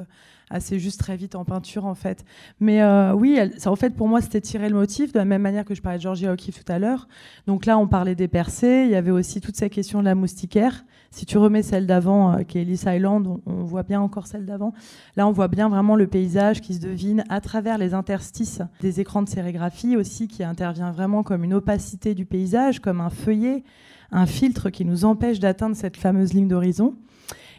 [0.50, 2.24] assez juste très vite en peinture en fait.
[2.58, 5.42] Mais euh, oui, ça, en fait pour moi c'était tirer le motif de la même
[5.42, 7.08] manière que je parlais de Georgia O'Keeffe tout à l'heure.
[7.46, 10.14] Donc là on parlait des percées, il y avait aussi toute cette question de la
[10.14, 10.84] moustiquaire.
[11.10, 14.46] Si tu remets celle d'avant, euh, qui est Ellis Island, on, voit bien encore celle
[14.46, 14.72] d'avant.
[15.16, 19.00] Là on voit bien vraiment le paysage qui se devine à travers les interstices des
[19.00, 23.64] écrans de sérigraphie aussi, qui intervient vraiment comme une opacité du paysage, comme un feuillet,
[24.12, 26.94] un filtre qui nous empêche d'atteindre cette fameuse ligne d'horizon.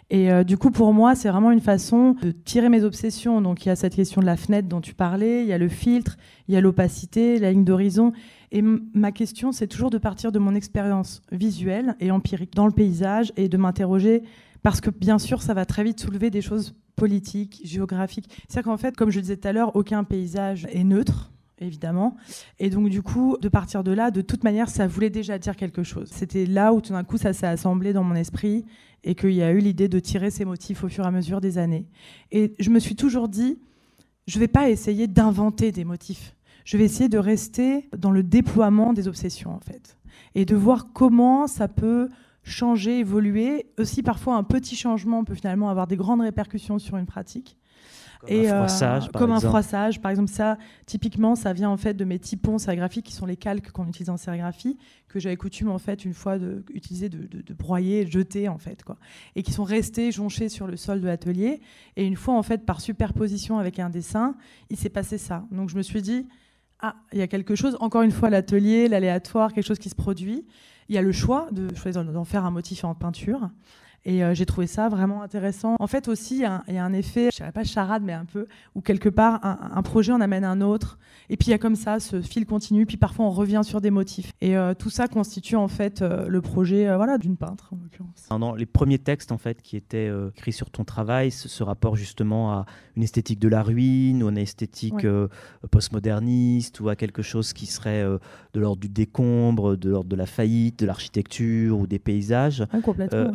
[0.10, 3.40] Et euh, du coup, pour moi, c'est vraiment une façon de tirer mes obsessions.
[3.40, 5.58] Donc, il y a cette question de la fenêtre dont tu parlais, il y a
[5.58, 6.18] le filtre,
[6.50, 8.12] il y a l'opacité, la ligne d'horizon.
[8.52, 12.74] Et ma question, c'est toujours de partir de mon expérience visuelle et empirique dans le
[12.74, 14.24] paysage et de m'interroger,
[14.62, 18.30] parce que bien sûr, ça va très vite soulever des choses politiques, géographiques.
[18.48, 21.32] C'est-à-dire qu'en fait, comme je le disais tout à l'heure, aucun paysage est neutre
[21.62, 22.18] évidemment.
[22.60, 25.56] Et donc, du coup, de partir de là, de toute manière, ça voulait déjà dire
[25.56, 26.10] quelque chose.
[26.12, 28.66] C'était là où tout d'un coup, ça s'est assemblé dans mon esprit
[29.04, 31.42] et qu'il y a eu l'idée de tirer ces motifs au fur et à mesure
[31.42, 31.88] des années.
[32.32, 33.60] Et je me suis toujours dit,
[34.28, 36.36] je ne vais pas essayer d'inventer des motifs.
[36.66, 39.98] Je vais essayer de rester dans le déploiement des obsessions, en fait,
[40.36, 42.10] et de voir comment ça peut
[42.44, 43.68] changer, évoluer.
[43.78, 47.58] Aussi, parfois, un petit changement peut finalement avoir des grandes répercussions sur une pratique.
[48.22, 51.78] Comme un euh, froissage, par comme un froissage, par exemple, ça, typiquement, ça vient en
[51.78, 55.38] fait de mes typons sérigraphiques qui sont les calques qu'on utilise en sérigraphie, que j'avais
[55.38, 58.98] coutume en fait une fois de, utiliser, de, de, broyer, jeter en fait, quoi,
[59.36, 61.62] et qui sont restés jonchés sur le sol de l'atelier.
[61.96, 64.36] Et une fois en fait, par superposition avec un dessin,
[64.70, 65.46] il s'est passé ça.
[65.52, 66.28] Donc je me suis dit,
[66.82, 67.78] ah, il y a quelque chose.
[67.80, 70.46] Encore une fois, l'atelier, l'aléatoire, quelque chose qui se produit.
[70.90, 73.50] Il y a le choix de choisir d'en faire un motif en peinture.
[74.04, 75.76] Et euh, j'ai trouvé ça vraiment intéressant.
[75.80, 78.48] En fait aussi, il y, a un effet, je dirais pas charade, mais un peu,
[78.74, 80.98] où quelque part, un, projet en amène un autre.
[81.30, 83.80] Et puis il y a comme ça ce fil continu, puis parfois on revient sur
[83.80, 84.34] des motifs.
[84.42, 88.28] Et euh, tout ça constitue en fait euh, le projet voilà, d'une peintre, en l'occurrence.
[88.30, 92.52] Dans les premiers textes en fait, qui étaient écrits sur ton travail, ce, rapport justement
[92.52, 95.06] à une esthétique de la ruine, ou une esthétique
[95.70, 100.26] postmoderniste, ou à quelque chose qui serait de l'ordre du décombre, de l'ordre de la
[100.26, 102.66] faillite, de l'architecture ou des paysages.
[102.84, 103.34] complètement,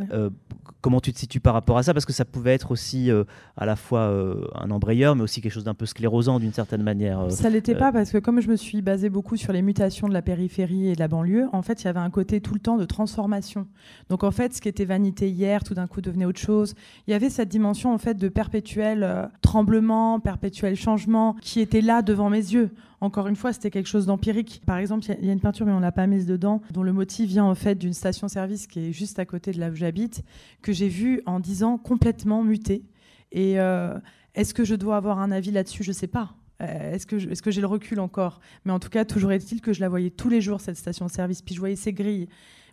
[0.80, 1.92] comment tu te situes par rapport à ça?
[1.92, 3.24] Parce que ça pouvait être aussi euh,
[3.56, 6.82] à la fois euh, un embrayeur, mais aussi quelque chose d'un peu sclérosant d'une certaine
[6.82, 7.20] manière.
[7.20, 10.08] Euh, ça l'était pas parce que comme je me suis basée beaucoup sur les mutations
[10.08, 12.54] de la périphérie et de la banlieue, en fait, il y avait un côté tout
[12.54, 13.66] le temps de transformation.
[14.10, 16.74] Donc en fait, ce qui était vanité hier, tout d'un coup devenait autre chose.
[17.06, 22.02] Il y avait cette dimension en fait de perpétuel tremblement, perpétuel changement qui était là
[22.02, 22.70] devant mes yeux.
[23.00, 24.62] Encore une fois, c'était quelque chose d'empirique.
[24.66, 26.92] Par exemple, il y, a une peinture, mais on l'a pas mise dedans, dont le
[26.92, 30.24] motif vient en fait d'une station-service qui est juste à côté de là où j'habite,
[30.62, 32.84] que j'ai vu en 10 ans complètement muté.
[33.32, 33.98] Et euh,
[34.34, 35.82] est-ce que je dois avoir un avis là-dessus?
[35.82, 36.34] Je ne sais pas.
[36.62, 38.40] Euh, est-ce que, est-ce que j'ai le recul encore?
[38.64, 41.42] Mais en tout cas, toujours est-il que je la voyais tous les jours, cette station-service.
[41.42, 42.28] Puis je voyais ces grilles.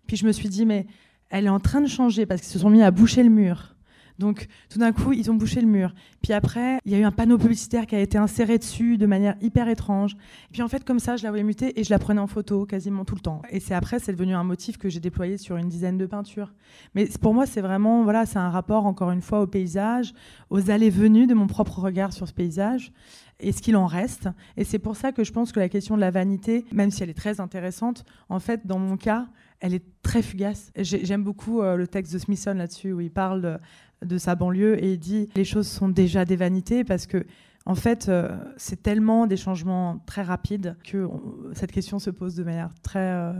[0.08, 0.88] Puis je me suis dit, mais
[1.30, 3.76] elle est en train de changer parce qu'ils se sont mis à boucher le mur.
[4.19, 5.93] Donc tout d'un coup, ils ont bouché le mur.
[6.21, 9.06] Puis après, il y a eu un panneau publicitaire qui a été inséré dessus de
[9.06, 10.15] manière hyper étrange.
[10.52, 12.65] Puis en fait, comme ça, je la voyais muter et je la prenais en photo
[12.65, 13.41] quasiment tout le temps.
[13.49, 16.54] Et c'est après, c'est devenu un motif que j'ai déployé sur une dizaine de peintures.
[16.95, 20.13] Mais pour moi, c'est vraiment, voilà, c'est un rapport encore une fois au paysage,
[20.49, 22.91] aux allées-venues de mon propre regard sur ce paysage
[23.39, 24.30] et ce qu'il en reste.
[24.58, 27.04] Et c'est pour ça que je pense que la question de la vanité, même si
[27.04, 29.28] elle est très intéressante, en fait, dans mon cas,
[29.60, 30.71] elle est très fugace.
[30.76, 33.60] J'aime beaucoup euh, le texte de Smithson là-dessus, où il parle
[34.06, 37.26] de, sa banlieue et dit les choses sont déjà des vanités parce que
[37.66, 41.08] en fait, euh, c'est tellement des changements très rapides que
[41.54, 43.34] cette question se pose de manière très euh.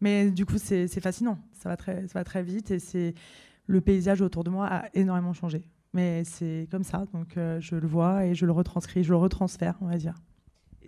[0.00, 1.38] Mais du coup, c'est fascinant.
[1.52, 3.14] Ça va, très, ça va très vite et c'est
[3.66, 5.68] le paysage autour de moi a énormément changé.
[5.92, 9.16] Mais c'est comme ça, donc euh, je le vois et je le retranscris, je le
[9.16, 10.14] retransfère, on va dire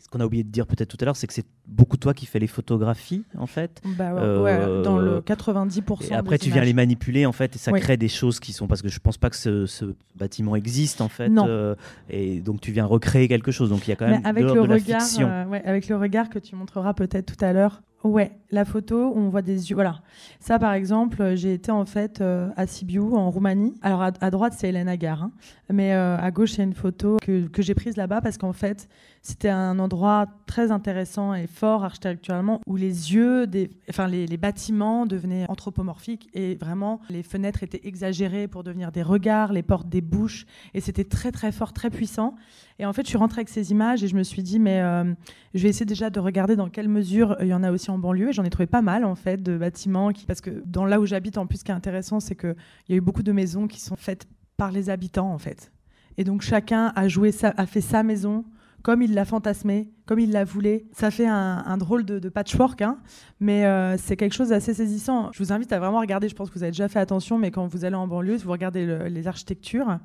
[0.01, 2.15] ce qu'on a oublié de dire peut-être tout à l'heure, c'est que c'est beaucoup toi
[2.15, 3.81] qui fais les photographies, en fait.
[3.85, 6.11] Bah ouais, dans le 90%.
[6.11, 8.67] Et après, tu viens les manipuler, en fait, et ça crée des choses qui sont.
[8.67, 11.29] Parce que je pense pas que ce, bâtiment existe, en fait.
[11.29, 11.47] Non.
[11.49, 11.75] Euh,
[12.11, 13.71] et donc, tu viens recréer quelque chose.
[13.71, 15.03] Donc, il y a quand même avec de, le regard.
[15.21, 19.29] Euh, avec le regard que tu montreras peut-être tout à l'heure, Ouais, la photo, on
[19.29, 19.75] voit des yeux.
[19.75, 20.03] Voilà.
[20.39, 23.75] Ça, par exemple, j'ai été en fait euh, à Sibiu, en Roumanie.
[23.83, 25.25] Alors, à, droite, c'est Hélène Agar.
[25.25, 25.33] Hein.
[25.69, 28.39] Mais euh, à gauche, il y a une photo que, que j'ai prise là-bas parce
[28.39, 28.89] qu'en fait,
[29.21, 35.05] c'était un endroit très intéressant et fort architecturalement où les yeux, des, enfin, les, bâtiments
[35.05, 40.01] devenaient anthropomorphiques et vraiment, les fenêtres étaient exagérées pour devenir des regards, les portes des
[40.01, 40.47] bouches.
[40.73, 42.37] Et c'était très, très fort, très puissant.
[42.79, 44.81] Et en fait, je suis rentrée avec ces images et je me suis dit, mais
[44.81, 45.13] euh,
[45.55, 47.99] je vais essayer déjà de regarder dans quelle mesure il y en a aussi en
[47.99, 48.29] banlieue.
[48.29, 50.13] Et j'en ai trouvé pas mal, en fait, de bâtiments.
[50.13, 50.27] Qui...
[50.27, 52.55] Parce que dans là où j'habite, en plus, ce qui est intéressant, c'est qu'il
[52.89, 55.73] y a eu beaucoup de maisons qui sont faites par les habitants, en fait.
[56.19, 58.45] Et donc, chacun a, joué a fait sa maison
[58.83, 60.83] comme il l'a fantasmé, comme il l'a voulu.
[60.93, 62.99] Ça fait un, drôle de, patchwork, hein,
[63.41, 65.31] mais euh, c'est quelque chose d'assez saisissant.
[65.33, 67.51] Je vous invite à vraiment regarder, je pense que vous avez déjà fait attention, mais
[67.51, 69.99] quand vous allez en banlieue, vous regardez les architectures,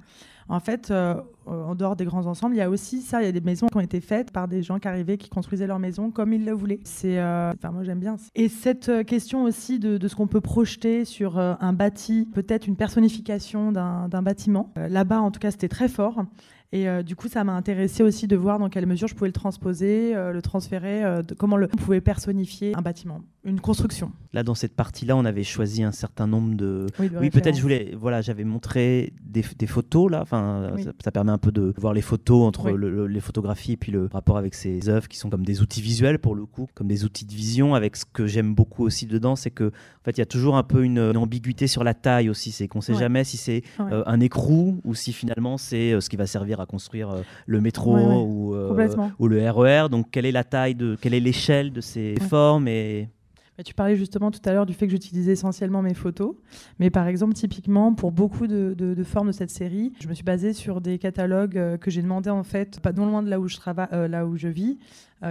[0.50, 3.28] en fait, euh, en dehors des grands ensembles, il y a aussi ça, il y
[3.28, 5.80] a des maisons qui ont été faites par des gens qui arrivaient, qui construisaient leur
[5.80, 6.80] maison comme ils le voulaient.
[6.84, 8.16] C'est, euh, enfin, moi j'aime bien.
[8.36, 12.76] Et cette euh, question aussi de, ce qu'on peut projeter sur un bâti, peut-être une
[12.76, 14.72] personnification d'un, bâtiment.
[14.76, 16.24] là-bas, en tout cas, c'était très fort.
[16.72, 19.34] Et du coup, ça m'a intéressé aussi de voir dans quelle mesure je pouvais le
[19.34, 24.12] transposer, le transférer, de comment le, on pouvait personnifier un bâtiment, une construction.
[24.32, 26.88] Là, dans cette partie-là, on avait choisi un certain nombre de.
[26.98, 27.94] Oui, peut-être je voulais.
[28.00, 30.22] Voilà, j'avais montré des, des, photos là.
[30.22, 30.72] Enfin,
[31.04, 34.38] ça, permet un peu de voir les photos entre les photographies et puis le rapport
[34.38, 37.26] avec ces œuvres qui sont comme des outils visuels pour le coup, comme des outils
[37.26, 37.76] de vision.
[37.76, 40.56] Avec ce que j'aime beaucoup aussi dedans, c'est que en fait, il y a toujours
[40.56, 42.52] un peu une, ambiguïté sur la taille aussi.
[42.52, 46.10] C'est qu'on sait jamais si c'est euh, un écrou ou si finalement c'est euh, ce
[46.10, 48.56] qui va servir à construire euh, le métro ou,
[49.20, 49.86] ou le RER.
[49.86, 53.10] E Donc, quelle est la taille de, quelle est l'échelle de ces formes et
[53.64, 56.36] tu parlais justement tout à l'heure du fait que j'utilisais essentiellement mes photos.
[56.80, 60.54] Mais par exemple, typiquement, pour beaucoup de, formes de cette série, je me suis basée
[60.54, 63.48] sur des catalogues euh, que j'ai demandé en fait, pas non loin de là où
[63.48, 64.80] je, travaille, euh, là où je vis,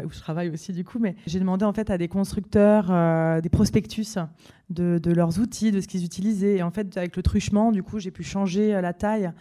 [0.04, 3.48] où je travaille aussi du coup, mais j'ai demandé en fait à des constructeurs des
[3.48, 4.18] prospectus
[4.70, 6.56] de, leurs outils, de ce qu'ils utilisaient.
[6.56, 9.32] Et en fait, avec le truchement, du coup, j'ai pu changer la taille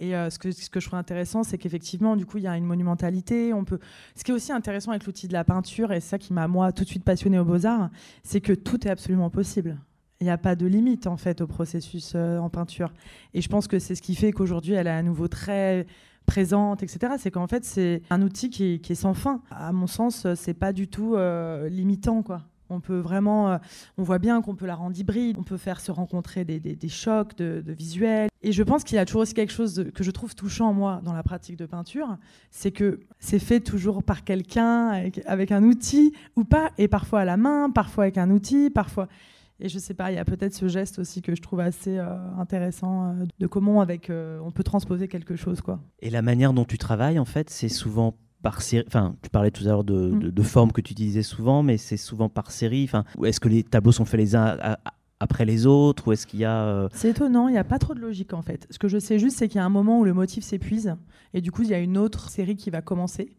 [0.00, 2.46] et euh, ce, que, ce que je trouve intéressant, c'est qu'effectivement, du coup, il y
[2.46, 3.52] a une monumentalité.
[3.52, 3.78] On peut...
[4.16, 6.48] Ce qui est aussi intéressant avec l'outil de la peinture, et c'est ça qui m'a,
[6.48, 7.90] moi, tout de suite passionné aux beaux-arts,
[8.22, 9.78] c'est que tout est absolument possible.
[10.20, 12.92] Il n'y a pas de limite, en fait, au processus euh, en peinture.
[13.34, 15.86] Et je pense que c'est ce qui fait qu'aujourd'hui, elle est à nouveau très
[16.30, 17.14] présente, etc.
[17.18, 19.42] C'est qu'en fait, c'est un outil qui est, sans fin.
[19.50, 22.42] À mon sens, c'est pas du tout euh, limitant, quoi.
[22.72, 23.58] On peut vraiment, euh,
[23.98, 27.36] on voit bien qu'on peut la rendre hybride, on peut faire se rencontrer des, chocs
[27.36, 28.28] de, visuels.
[28.42, 31.00] Et je pense qu'il y a toujours aussi quelque chose que je trouve touchant, moi,
[31.02, 32.16] dans la pratique de peinture,
[32.52, 37.24] c'est que c'est fait toujours par quelqu'un, avec, un outil ou pas, et parfois à
[37.24, 39.08] la main, parfois avec un outil, parfois.
[39.60, 41.98] Et je sais pas, il y a peut-être ce geste aussi que je trouve assez
[41.98, 45.80] euh, intéressant euh, de comment avec on peut transposer quelque chose quoi.
[46.00, 49.50] Et la manière dont tu travailles en fait, c'est souvent par série Enfin, tu parlais
[49.50, 50.30] tout à l'heure de, mm.
[50.30, 52.84] de, formes que tu utilisais souvent, mais c'est souvent par série.
[52.84, 54.56] Enfin, est-ce que les tableaux sont faits les uns
[55.20, 57.78] après les autres ou est-ce qu'il y a euh, C'est étonnant, il n'y a pas
[57.78, 58.66] trop de logique en fait.
[58.70, 60.96] Ce que je sais juste, c'est qu'il y a un moment où le motif s'épuise
[61.34, 63.36] et du coup, il y a une autre série qui va commencer.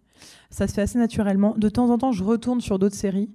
[0.52, 1.56] Ça se fait assez naturellement.
[1.58, 3.32] De temps en temps, je retourne sur d'autres séries,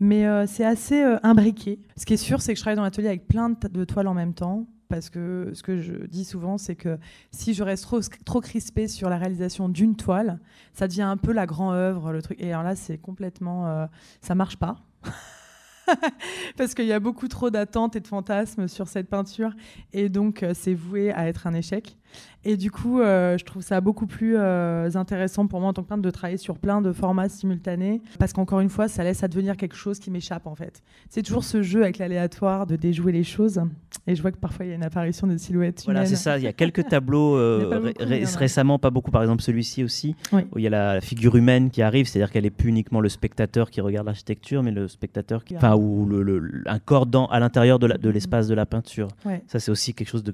[0.00, 1.78] mais euh, c'est assez euh, imbriqué.
[1.96, 4.14] Ce qui est sûr, c'est que je travaille dans l'atelier avec plein de toiles en
[4.14, 6.98] même temps parce que ce que je dis souvent, c'est que
[7.30, 10.40] si je reste trop, trop crispée sur la réalisation d'une toile,
[10.72, 12.40] ça devient un peu la grande œuvre, le truc.
[12.40, 13.86] Et alors là, c'est complètement, euh,
[14.20, 14.78] ça marche pas.
[16.56, 19.52] parce qu'il y a beaucoup trop d'attentes et de fantasmes sur cette peinture,
[19.92, 21.96] et donc c'est voué à être un échec.
[22.44, 25.82] Et du coup, euh, je trouve ça beaucoup plus euh, intéressant pour moi en tant
[25.82, 29.22] que peintre de travailler sur plein de formats simultanés, parce qu'encore une fois, ça laisse
[29.22, 30.82] advenir quelque chose qui m'échappe en fait.
[31.10, 33.60] C'est toujours ce jeu avec l'aléatoire de déjouer les choses.
[34.06, 36.38] Et je vois que parfois il y a une apparition de silhouettes Voilà, c'est ça.
[36.38, 39.10] Il y a quelques tableaux euh, récemment, pas beaucoup.
[39.10, 42.46] Par exemple, celui-ci aussi, où il y a la, figure humaine qui arrive, c'est-à-dire qu'elle
[42.46, 46.62] est plus uniquement le spectateur qui regarde l'architecture, mais le spectateur qui, enfin, ou le,
[46.66, 49.08] un corps dans, à l'intérieur de l'espace de, la peinture.
[49.46, 50.24] Ça, c'est aussi quelque chose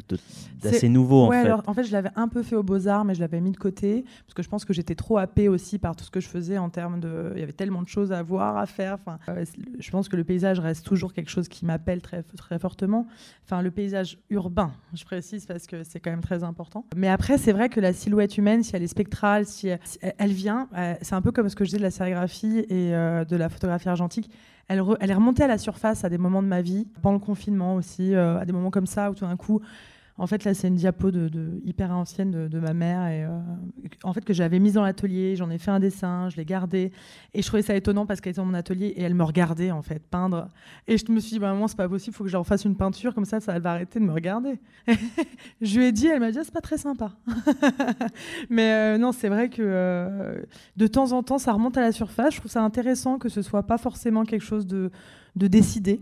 [0.63, 1.51] d'assez nouveau en fait.
[1.67, 4.05] En fait, je l'avais un peu fait aux Beaux-Arts, mais je l'avais mis de côté,
[4.25, 6.59] parce que je pense que j'étais trop happée aussi par tout ce que je faisais
[6.59, 7.33] en termes de.
[7.35, 8.95] Il y avait tellement de choses à voir, à faire.
[8.95, 9.45] Enfin, euh,
[9.79, 13.07] je pense que le paysage reste toujours quelque chose qui m'appelle très, très fortement.
[13.45, 16.85] Enfin, le paysage urbain, je précise, parce que c'est quand même très important.
[16.97, 19.69] Mais après, c'est vrai que la silhouette humaine, si elle est spectrale, si
[20.19, 22.95] elle, vient, euh, c'est un peu comme ce que je disais de la sérigraphie et
[22.95, 24.31] euh, de la photographie argentique.
[24.69, 27.25] Elle, elle, est remontée à la surface à des moments de ma vie, pendant le
[27.25, 29.61] confinement aussi, à des moments comme ça où tout d'un coup,
[30.19, 33.39] en fait, là, c'est une diapo de, hyper ancienne de, ma mère, et euh,
[34.03, 35.37] en fait que j'avais mise dans l'atelier.
[35.37, 36.91] J'en ai fait un dessin, je l'ai gardé,
[37.35, 39.71] et je trouvais ça étonnant parce qu'elle était dans mon atelier et elle me regardait
[39.71, 40.49] en fait peindre.
[40.89, 42.47] Et je me suis dit, bah, maman, c'est pas possible, il faut que je leur
[42.47, 44.59] fasse une peinture comme ça, ça elle va arrêter de me regarder.
[45.61, 47.13] je lui ai dit, elle m'a dit, ah, c'est pas très sympa.
[48.51, 50.41] Mais euh, non, c'est vrai que euh,
[50.77, 52.35] de temps en temps, ça remonte à la surface.
[52.35, 54.91] Je trouve ça intéressant que ce soit pas forcément quelque chose de,
[55.37, 56.01] de décidé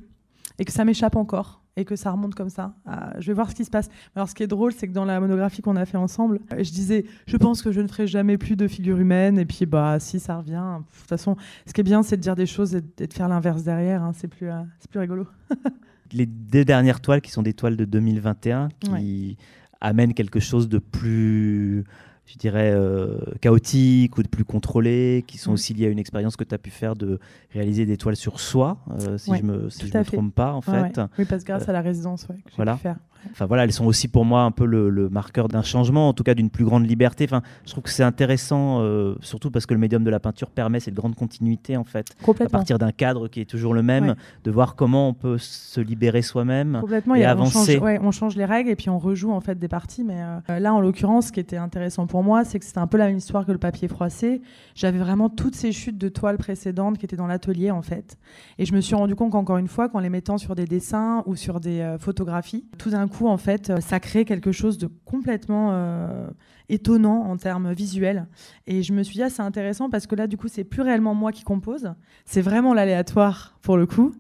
[0.61, 2.75] et que ça m'échappe encore et que ça remonte comme ça.
[2.87, 3.89] Ah, je vais voir ce qui se passe.
[4.15, 6.71] Alors, ce qui est drôle, c'est que dans la monographie qu'on a fait ensemble, je
[6.71, 9.39] disais, je pense que je ne ferai jamais plus de figure humaine.
[9.39, 10.79] Et puis, bah, si ça revient.
[10.79, 13.29] De toute façon, ce qui est bien, c'est de dire des choses et de faire
[13.29, 14.03] l'inverse derrière.
[14.03, 14.13] Hein.
[14.15, 15.27] C'est plus, euh, c'est plus rigolo.
[16.13, 19.37] Les deux dernières toiles, qui sont des toiles de 2021, qui
[19.81, 21.85] amènent quelque chose de plus
[22.27, 25.55] je dirais, euh, chaotiques ou de plus contrôlés, qui sont mm.
[25.55, 27.19] aussi liés à une expérience que tu as pu faire de
[27.53, 30.53] réaliser des toiles sur soi, euh, si je ne me, si je me trompe pas,
[30.53, 31.01] en fait.
[31.19, 32.75] Oui, parce que grâce à la résidence que voilà.
[32.75, 32.97] pu faire.
[33.31, 36.25] Enfin voilà, elles sont aussi pour moi un peu le, marqueur d'un changement, en tout
[36.25, 37.25] cas d'une plus grande liberté.
[37.25, 40.51] Enfin, je trouve que c'est intéressant, euh, surtout parce que le médium de la peinture
[40.51, 42.07] permet cette grande continuité en fait,
[42.41, 45.81] à partir d'un cadre qui est toujours le même, de voir comment on peut se
[45.81, 46.83] libérer soi-même
[47.17, 47.79] et, avancer.
[47.81, 50.05] On change, on change, les règles et puis on rejoue en fait des parties.
[50.05, 52.87] Mais euh, là, en l'occurrence, ce qui était intéressant pour moi, c'est que c'était un
[52.87, 54.43] peu la même histoire que le papier froissé.
[54.75, 58.19] J'avais vraiment toutes ces chutes de toiles précédentes qui étaient dans l'atelier en fait,
[58.59, 61.23] et je me suis rendu compte qu'encore une fois, qu'en les mettant sur des dessins
[61.27, 64.79] ou sur des euh, photographies, tout d'un coup en fait, euh, ça crée quelque chose
[64.79, 66.29] de complètement euh,
[66.68, 68.27] étonnant en termes visuels.
[68.66, 70.83] Et je me suis dit, ah, c'est intéressant parce que là, du coup, c'est plus
[70.83, 71.92] réellement moi qui compose,
[72.24, 74.14] c'est vraiment l'aléatoire pour le coup.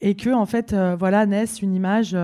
[0.00, 2.16] Et que, en fait, euh, voilà, naisse une image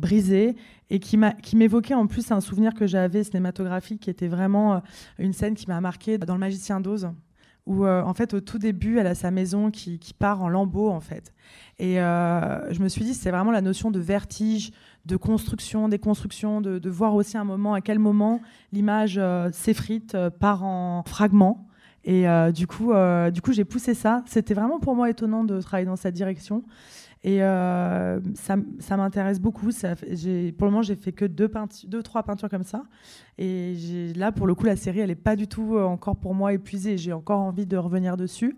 [0.00, 0.56] brisée
[0.88, 1.16] et qui
[1.56, 4.82] m'évoquait en plus un souvenir que j'avais cinématographique qui était vraiment
[5.18, 7.10] une scène qui m'a marqué dans Le Magicien d'Oz
[7.66, 10.98] où en fait au tout début elle a sa maison qui part en lambeaux en
[10.98, 11.32] fait
[11.78, 14.72] et je me suis dit c'est vraiment la notion de vertige
[15.06, 18.40] de construction, des constructions, de, voir aussi un moment à quel moment
[18.72, 21.66] l'image euh, s'effrite, euh, part en fragments.
[22.04, 22.92] Et euh, du coup,
[23.32, 24.22] du coup j'ai poussé ça.
[24.26, 26.64] C'était vraiment pour moi étonnant de travailler dans cette direction.
[27.22, 29.66] Et ça, ça m'intéresse beaucoup.
[29.66, 31.50] Pour le moment, j'ai fait que deux,
[31.86, 32.84] deux, trois peintures comme ça.
[33.36, 33.76] Et
[34.16, 36.96] là, pour le coup, la série, elle n'est pas du tout encore pour moi épuisée.
[36.96, 38.56] J'ai encore envie de revenir dessus.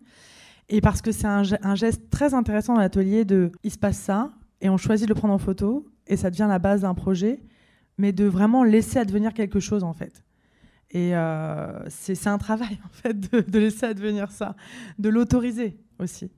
[0.68, 3.98] Et parce que c'est un, un, geste très intéressant dans l'atelier de il se passe
[3.98, 6.92] ça, et on choisit de le prendre en photo et ça devient la base d'un
[6.92, 7.40] projet,
[7.96, 10.22] mais de vraiment laisser advenir quelque chose en fait.
[10.90, 14.54] Et euh, c'est un travail en fait de, de, laisser advenir ça,
[14.98, 16.30] de l'autoriser aussi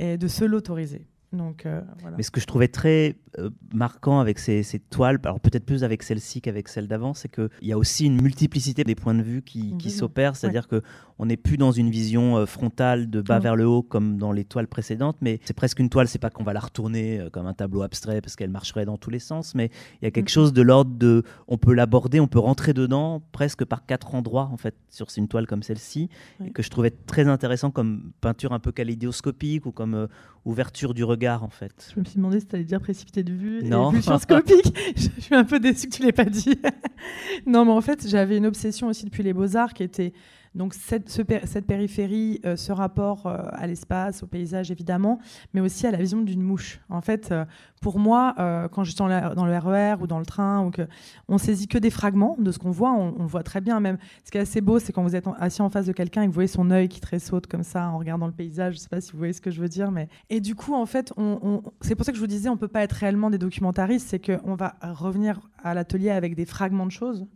[0.00, 1.06] et de se l'autoriser.
[1.32, 2.16] Donc, euh, voilà.
[2.16, 5.82] Mais ce que je trouvais très euh, marquant avec ces, ces toiles, alors peut-être plus
[5.82, 9.22] avec celle-ci qu'avec celle d'avant, c'est qu'il y a aussi une multiplicité des points de
[9.22, 10.82] vue qui, qui s'opèrent, c'est-à-dire que
[11.18, 14.32] on n'est plus dans une vision euh, frontale de bas vers le haut comme dans
[14.32, 17.46] les toiles précédentes, mais c'est presque une toile, c'est pas qu'on va la retourner comme
[17.46, 20.28] un tableau abstrait parce qu'elle marcherait dans tous les sens, mais il y a quelque
[20.30, 20.34] mm.
[20.34, 24.50] chose de l'ordre de, on peut l'aborder, on peut rentrer dedans presque par quatre endroits
[24.52, 26.10] en fait sur une toile comme celle-ci,
[26.52, 30.08] que je trouvais très intéressant comme peinture un peu kaléidoscopique ou comme
[30.44, 31.92] ouverture du regard en fait.
[31.94, 33.92] Je me suis demandé si tu allais dire précipité de vue non.
[33.92, 34.76] et vue scopique.
[34.96, 36.58] je suis un peu déçue que tu l'aies pas dit.
[37.46, 40.12] non, mais en fait, j'avais une obsession aussi depuis les beaux-arts qui était
[40.54, 45.18] donc cette, cette périphérie, euh, ce rapport euh, à l'espace, au paysage évidemment,
[45.54, 46.80] mais aussi à la vision d'une mouche.
[46.90, 47.44] En fait, euh,
[47.80, 48.34] pour moi,
[48.70, 50.82] quand je suis dans, le RER e ou dans le train, ou que
[51.26, 53.98] on saisit que des fragments de ce qu'on voit, on, voit très bien même.
[54.24, 56.26] Ce qui est assez beau, c'est quand vous êtes assis en face de quelqu'un et
[56.26, 58.74] que vous voyez son œil qui tressaute comme ça en regardant le paysage.
[58.74, 60.54] Je ne sais pas si vous voyez ce que je veux dire, mais et du
[60.54, 61.12] coup, en fait,
[61.80, 64.20] c'est pour ça que je vous disais, on peut pas être réellement des documentaristes, c'est
[64.20, 67.26] qu'on va revenir à l'atelier avec des fragments de choses.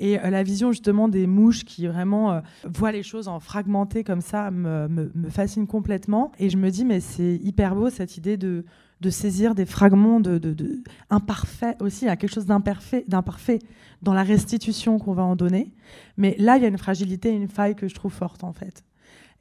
[0.00, 4.02] Et euh, la vision justement des mouches qui vraiment euh, voient les choses en fragmenté
[4.02, 6.32] comme ça me, fascine complètement.
[6.40, 8.64] Et je me dis, mais c'est hyper beau cette idée de,
[9.00, 13.60] de saisir des fragments de, de, imparfaits aussi, il y a quelque chose d'imparfait, d'imparfait
[14.02, 15.72] dans la restitution qu'on va en donner.
[16.16, 18.82] Mais là, il y a une fragilité, une faille que je trouve forte en fait.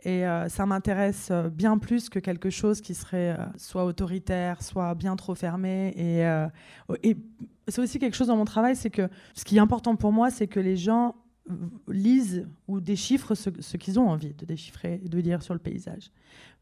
[0.03, 5.15] Et euh, ça m'intéresse bien plus que quelque chose qui serait soit autoritaire, soit bien
[5.15, 5.93] trop fermé.
[5.97, 7.17] Et, et
[7.67, 10.31] c'est aussi quelque chose dans mon travail, c'est que ce qui est important pour moi,
[10.31, 11.15] c'est que les gens
[11.87, 16.11] lisent ou déchiffrent ce, qu'ils ont envie de déchiffrer et de lire sur le paysage.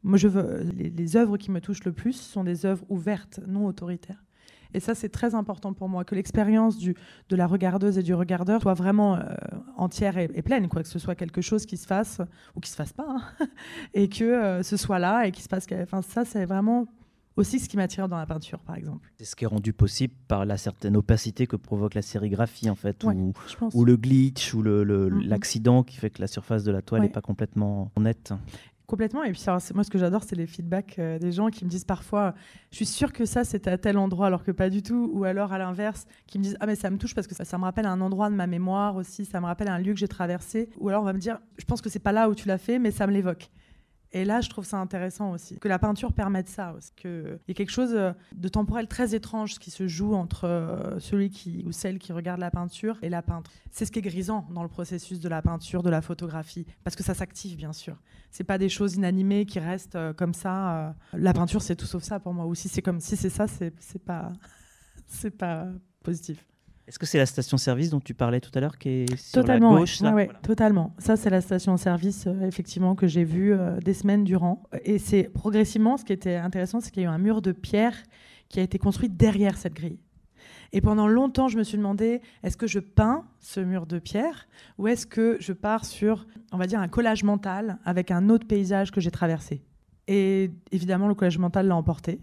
[0.04, 3.65] Moi, je veux, les, œuvres qui me touchent le plus sont des œuvres ouvertes, non
[3.65, 4.23] autoritaires.
[4.73, 8.62] Et ça, c'est très important pour moi, que l'expérience de la regardeuse et du regardeur
[8.62, 9.23] soit vraiment euh,
[9.75, 12.21] entière et, pleine, quoi, que ce soit quelque chose qui se fasse
[12.56, 13.47] ou qui se fasse pas, hein,
[13.93, 15.67] et que euh, ce soit là et qu'il se passe.
[15.84, 16.88] Enfin, ça, c'est vraiment
[17.38, 19.12] aussi ce qui m'attire dans la peinture, par exemple.
[19.19, 22.75] C'est ce qui est rendu possible par la certaine opacité que provoque la sérigraphie, en
[22.75, 23.34] fait, ou,
[23.73, 27.10] ou, le glitch, ou l'accident le, qui fait que la surface de la toile n'est
[27.10, 28.34] pas complètement nette.
[28.88, 29.23] Complètement.
[29.26, 29.43] Et puis,
[29.76, 32.34] moi, ce que j'adore, c'est les feedbacks euh, des gens qui me disent parfois
[32.71, 35.12] Je suis sûre que ça, c'était à tel endroit, alors que pas du tout.
[35.13, 37.43] Ou alors, à l'inverse, qui me disent Ah, mais ça me touche parce que ça,
[37.43, 40.00] ça, me rappelle un endroit de ma mémoire aussi, ça me rappelle un lieu que
[40.00, 40.69] j'ai traversé.
[40.80, 42.58] Ou alors, on va me dire Je pense que c'est pas là où tu l'as
[42.58, 43.52] fait, mais ça me l'évoque.
[44.13, 46.74] Et là, je trouve ça intéressant aussi, que la peinture permette ça.
[46.74, 46.91] Aussi.
[47.04, 51.00] Il y a quelque chose euh, de temporel très étrange qui se joue entre euh,
[51.00, 53.52] celui qui, ou celle qui regarde la peinture et la peintre.
[53.72, 56.96] C'est ce qui est grisant dans le processus de la peinture, de la photographie, parce
[56.96, 57.98] que ça s'active, bien sûr.
[58.32, 60.96] C'est pas des choses inanimées qui restent euh, comme ça.
[61.13, 62.46] La peinture, c'est tout sauf ça pour moi.
[62.46, 64.32] Ou si c'est comme si c'est ça, c'est pas,
[65.38, 65.67] pas
[66.04, 66.46] positif.
[66.88, 69.73] Est-ce que c'est la station-service dont tu parlais tout à l'heure qui est sur totalement,
[69.73, 70.95] la gauche Oui, totalement.
[71.00, 74.63] Ça, c'est la station-service, euh, effectivement, que j'ai vue euh, des semaines durant.
[74.86, 77.52] Et c'est progressivement, ce qui était intéressant, c'est qu'il y a eu un mur de
[77.52, 77.95] pierre
[78.47, 80.00] qui a été construit derrière cette grille.
[80.71, 84.47] Et pendant longtemps, je me suis demandé, est-ce que je peins ce mur de pierre
[84.78, 88.47] ou est-ce que je pars sur, on va dire, un collage mental avec un autre
[88.47, 89.62] paysage que j'ai traversé?
[90.08, 92.21] Et évidemment, le collage mental l'a emporté.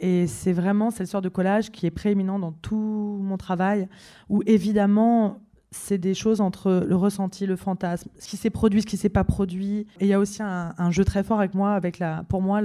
[0.00, 3.88] Et c'est vraiment cette sorte de collage qui est prééminent dans tout mon travail,
[4.28, 5.40] où évidemment,
[5.72, 9.08] c'est des choses entre le ressenti, le fantasme, ce qui s'est produit, ce qui s'est
[9.08, 9.86] pas produit.
[10.00, 12.60] Et il y a aussi un, jeu très fort avec moi, avec la, pour moi,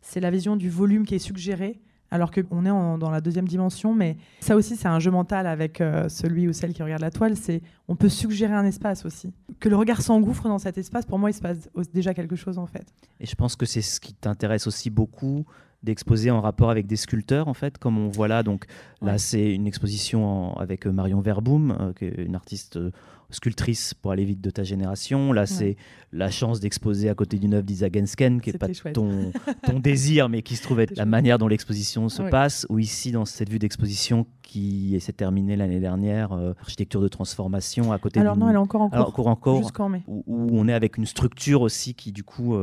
[0.00, 3.92] c'est la vision du volume qui est suggéré, alors qu'on est dans la deuxième dimension.
[3.92, 7.10] Mais ça aussi, c'est un jeu mental avec euh, celui ou celle qui regarde la
[7.10, 7.36] toile.
[7.36, 9.32] C'est on peut suggérer un espace aussi.
[9.58, 12.58] Que le regard s'engouffre dans cet espace, pour moi, il se passe déjà quelque chose
[12.58, 12.86] en fait.
[13.18, 15.44] Et je pense que c'est ce qui t'intéresse aussi beaucoup
[15.84, 18.42] d'exposer en rapport avec des sculpteurs, en fait, comme on voit là.
[18.42, 18.64] Donc
[19.02, 22.90] là, c'est une exposition avec euh, Marion Verboom, euh, qui est une artiste euh,
[23.30, 25.32] sculptrice pour aller vite de ta génération.
[25.32, 25.76] Là, c'est
[26.12, 29.32] la chance d'exposer à côté d'une œuvre d'Isaac Gensken, qui n'est pas ton,
[29.66, 32.66] ton désir, mais qui se trouve être la manière dont l'exposition se passe.
[32.68, 37.98] Ou ici, dans cette vue d'exposition qui s'est terminée l'année dernière, architecture de transformation à
[37.98, 38.20] côté.
[38.20, 38.94] Alors non, elle est encore en cours.
[38.94, 39.62] Alors, encore, encore
[40.06, 42.54] où, où, on est avec une structure aussi qui, du coup,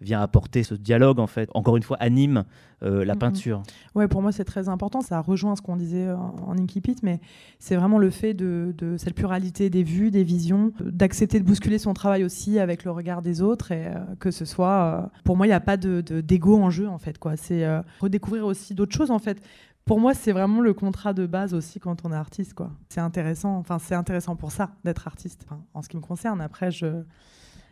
[0.00, 2.44] vient apporter ce dialogue, en fait, encore une fois, anime
[2.82, 3.62] euh, la peinture.
[3.94, 5.02] Ouais, pour moi, c'est très important.
[5.02, 7.20] Ça rejoint ce qu'on disait en, Inkipit, mais
[7.58, 11.92] c'est vraiment le fait de, cette pluralité des vues, des visions, d'accepter de bousculer son
[11.92, 15.02] travail aussi avec le regard des autres et euh, que ce soit.
[15.04, 17.18] Euh, pour moi, il n'y a pas de, d'ego en jeu, en fait.
[17.18, 17.36] quoi.
[17.36, 17.66] C'est
[18.00, 19.42] redécouvrir aussi d'autres choses, en fait
[19.84, 22.54] pour moi, c'est vraiment le contrat de base aussi quand on est artiste.
[22.54, 22.70] quoi.
[22.88, 23.56] C'est intéressant.
[23.56, 25.46] Enfin, c'est intéressant pour ça d'être artiste.
[25.74, 27.02] en ce qui me concerne, après, je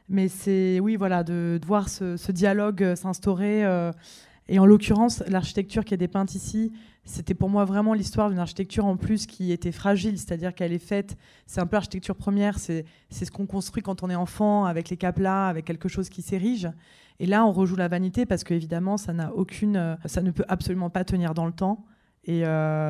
[0.08, 3.64] mais c'est, oui, voilà, de, voir ce, dialogue euh, s'instaurer.
[3.64, 3.92] Euh,
[4.48, 6.72] et en l'occurrence, l'architecture qui est dépeinte ici,
[7.04, 10.78] c'était pour moi vraiment l'histoire d'une architecture en plus qui était fragile, c'est-à-dire qu'elle est
[10.78, 14.88] faite, c'est un peu l'architecture première, c'est ce qu'on construit quand on est enfant, avec
[14.88, 16.70] les caplas, avec quelque chose qui s'érige.
[17.20, 20.44] Et là, on rejoue la vanité parce qu'évidemment, ça n'a aucune, euh, ça ne peut
[20.48, 21.84] absolument pas tenir dans le temps.
[22.28, 22.44] Et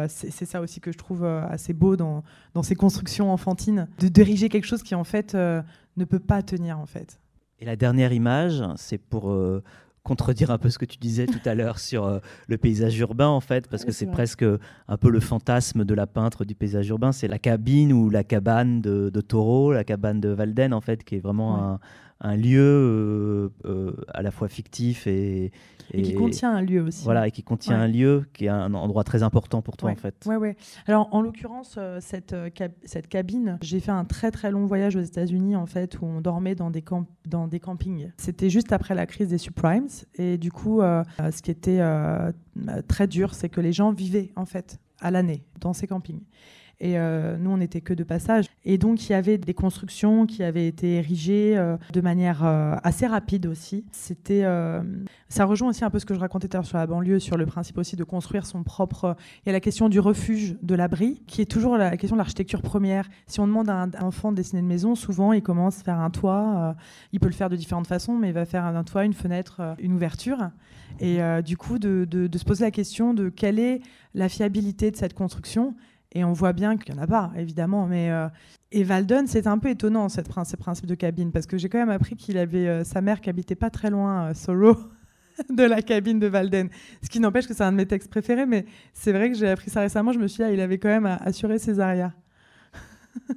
[0.09, 2.25] c'est ça aussi que je trouve assez beau dans,
[2.55, 6.79] dans ces constructions enfantines, de diriger quelque chose qui en fait ne peut pas tenir
[6.79, 7.21] en fait.
[7.61, 9.63] Et la dernière image, c'est pour euh,
[10.05, 13.29] contredire un peu ce que tu disais tout à l'heure sur euh, le paysage urbain
[13.29, 16.89] en fait, parce que c'est presque un peu le fantasme de la peintre du paysage
[16.89, 20.81] urbain, c'est la cabine ou la cabane de, de, Taureau, la cabane de Valden en
[20.81, 21.81] fait, qui est vraiment un,
[22.21, 25.53] un, lieu euh, à la fois fictif et,
[25.93, 27.05] et, qui contient un lieu aussi.
[27.05, 29.97] Voilà, et qui contient un lieu qui est un endroit très important pour toi, en
[29.97, 30.15] fait.
[30.27, 30.57] Ouais, ouais.
[30.87, 32.51] Alors, en l'occurrence, euh, cette, euh,
[32.85, 36.21] cette cabine, j'ai fait un très très long voyage aux États-Unis, en fait, où on
[36.21, 38.11] dormait dans des, camp dans des campings.
[38.17, 39.89] C'était juste après la crise des subprimes.
[40.17, 41.81] Et du coup, euh, ce qui était
[42.89, 46.23] très dur, c'est que les gens vivaient, en fait, à l'année, dans ces campings.
[46.81, 48.47] Et euh, nous, on n'était que de passage.
[48.65, 52.77] Et donc, il y avait des constructions qui avaient été érigées euh, de manière euh,
[52.85, 53.85] assez rapide aussi.
[53.91, 54.45] C'était,
[55.29, 57.19] ça rejoint aussi un peu ce que je racontais tout à l'heure sur la banlieue,
[57.19, 59.17] sur le principe aussi de construire son propre.
[59.45, 62.19] Il y a la question du refuge, de l'abri, qui est toujours la question de
[62.19, 63.09] l'architecture première.
[63.27, 65.99] Si on demande à un enfant de dessiner une maison, souvent, il commence à faire
[65.99, 66.77] un toit.
[67.13, 69.75] il peut le faire de différentes façons, mais il va faire un toit, une fenêtre,
[69.81, 70.51] une ouverture.
[71.01, 73.81] Et du coup, de, de se poser la question de quelle est
[74.15, 75.75] la fiabilité de cette construction
[76.13, 77.87] et on voit bien qu'il n'y en a pas, évidemment.
[77.87, 78.29] Mais, euh,
[78.73, 81.79] Et Valden, c'est un peu étonnant, cette ces principes de cabine, parce que j'ai quand
[81.79, 84.77] même appris qu'il avait euh, sa mère qui habitait pas très loin, euh, solo,
[85.51, 86.71] de la cabine de Valden.
[87.03, 89.49] Ce qui n'empêche que c'est un de mes textes préférés, mais c'est vrai que j'ai
[89.49, 90.13] appris ça récemment.
[90.13, 92.13] Je me suis dit, ah, il avait quand même assuré ses arrières.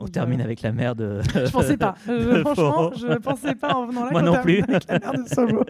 [0.00, 1.20] On termine avec la mère de.
[1.34, 1.94] Je pensais pas.
[1.94, 4.10] franchement, je pensais pas en venant là.
[4.10, 4.60] Moi non plus.
[4.64, 5.64] Avec la mère de Solo.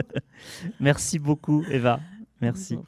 [0.81, 2.01] Merci beaucoup, Eva.
[2.41, 2.79] Merci.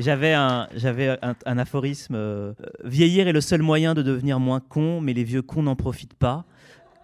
[0.00, 2.52] J'avais un, aphorisme euh,
[2.84, 6.14] vieillir est le seul moyen de devenir moins con, mais les vieux cons n'en profitent
[6.14, 6.44] pas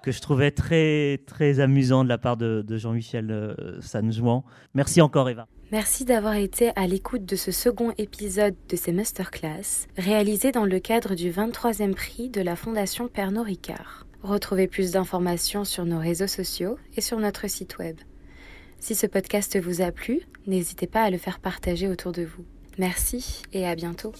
[0.02, 4.44] que je trouvais très, très amusant de la part de, Jean-Michel euh, Sanjouan.
[4.74, 5.48] Merci encore Eva.
[5.72, 10.78] Merci d'avoir été à l'écoute de ce second épisode de ces masterclass, réalisé dans le
[10.78, 14.06] cadre du 23e prix de la Fondation Pernod Ricard.
[14.22, 17.96] Retrouvez plus d'informations sur nos réseaux sociaux et sur notre site web.
[18.78, 22.44] Si ce podcast vous a plu, n'hésitez pas à le faire partager autour de vous.
[22.78, 24.12] Merci et à bientôt.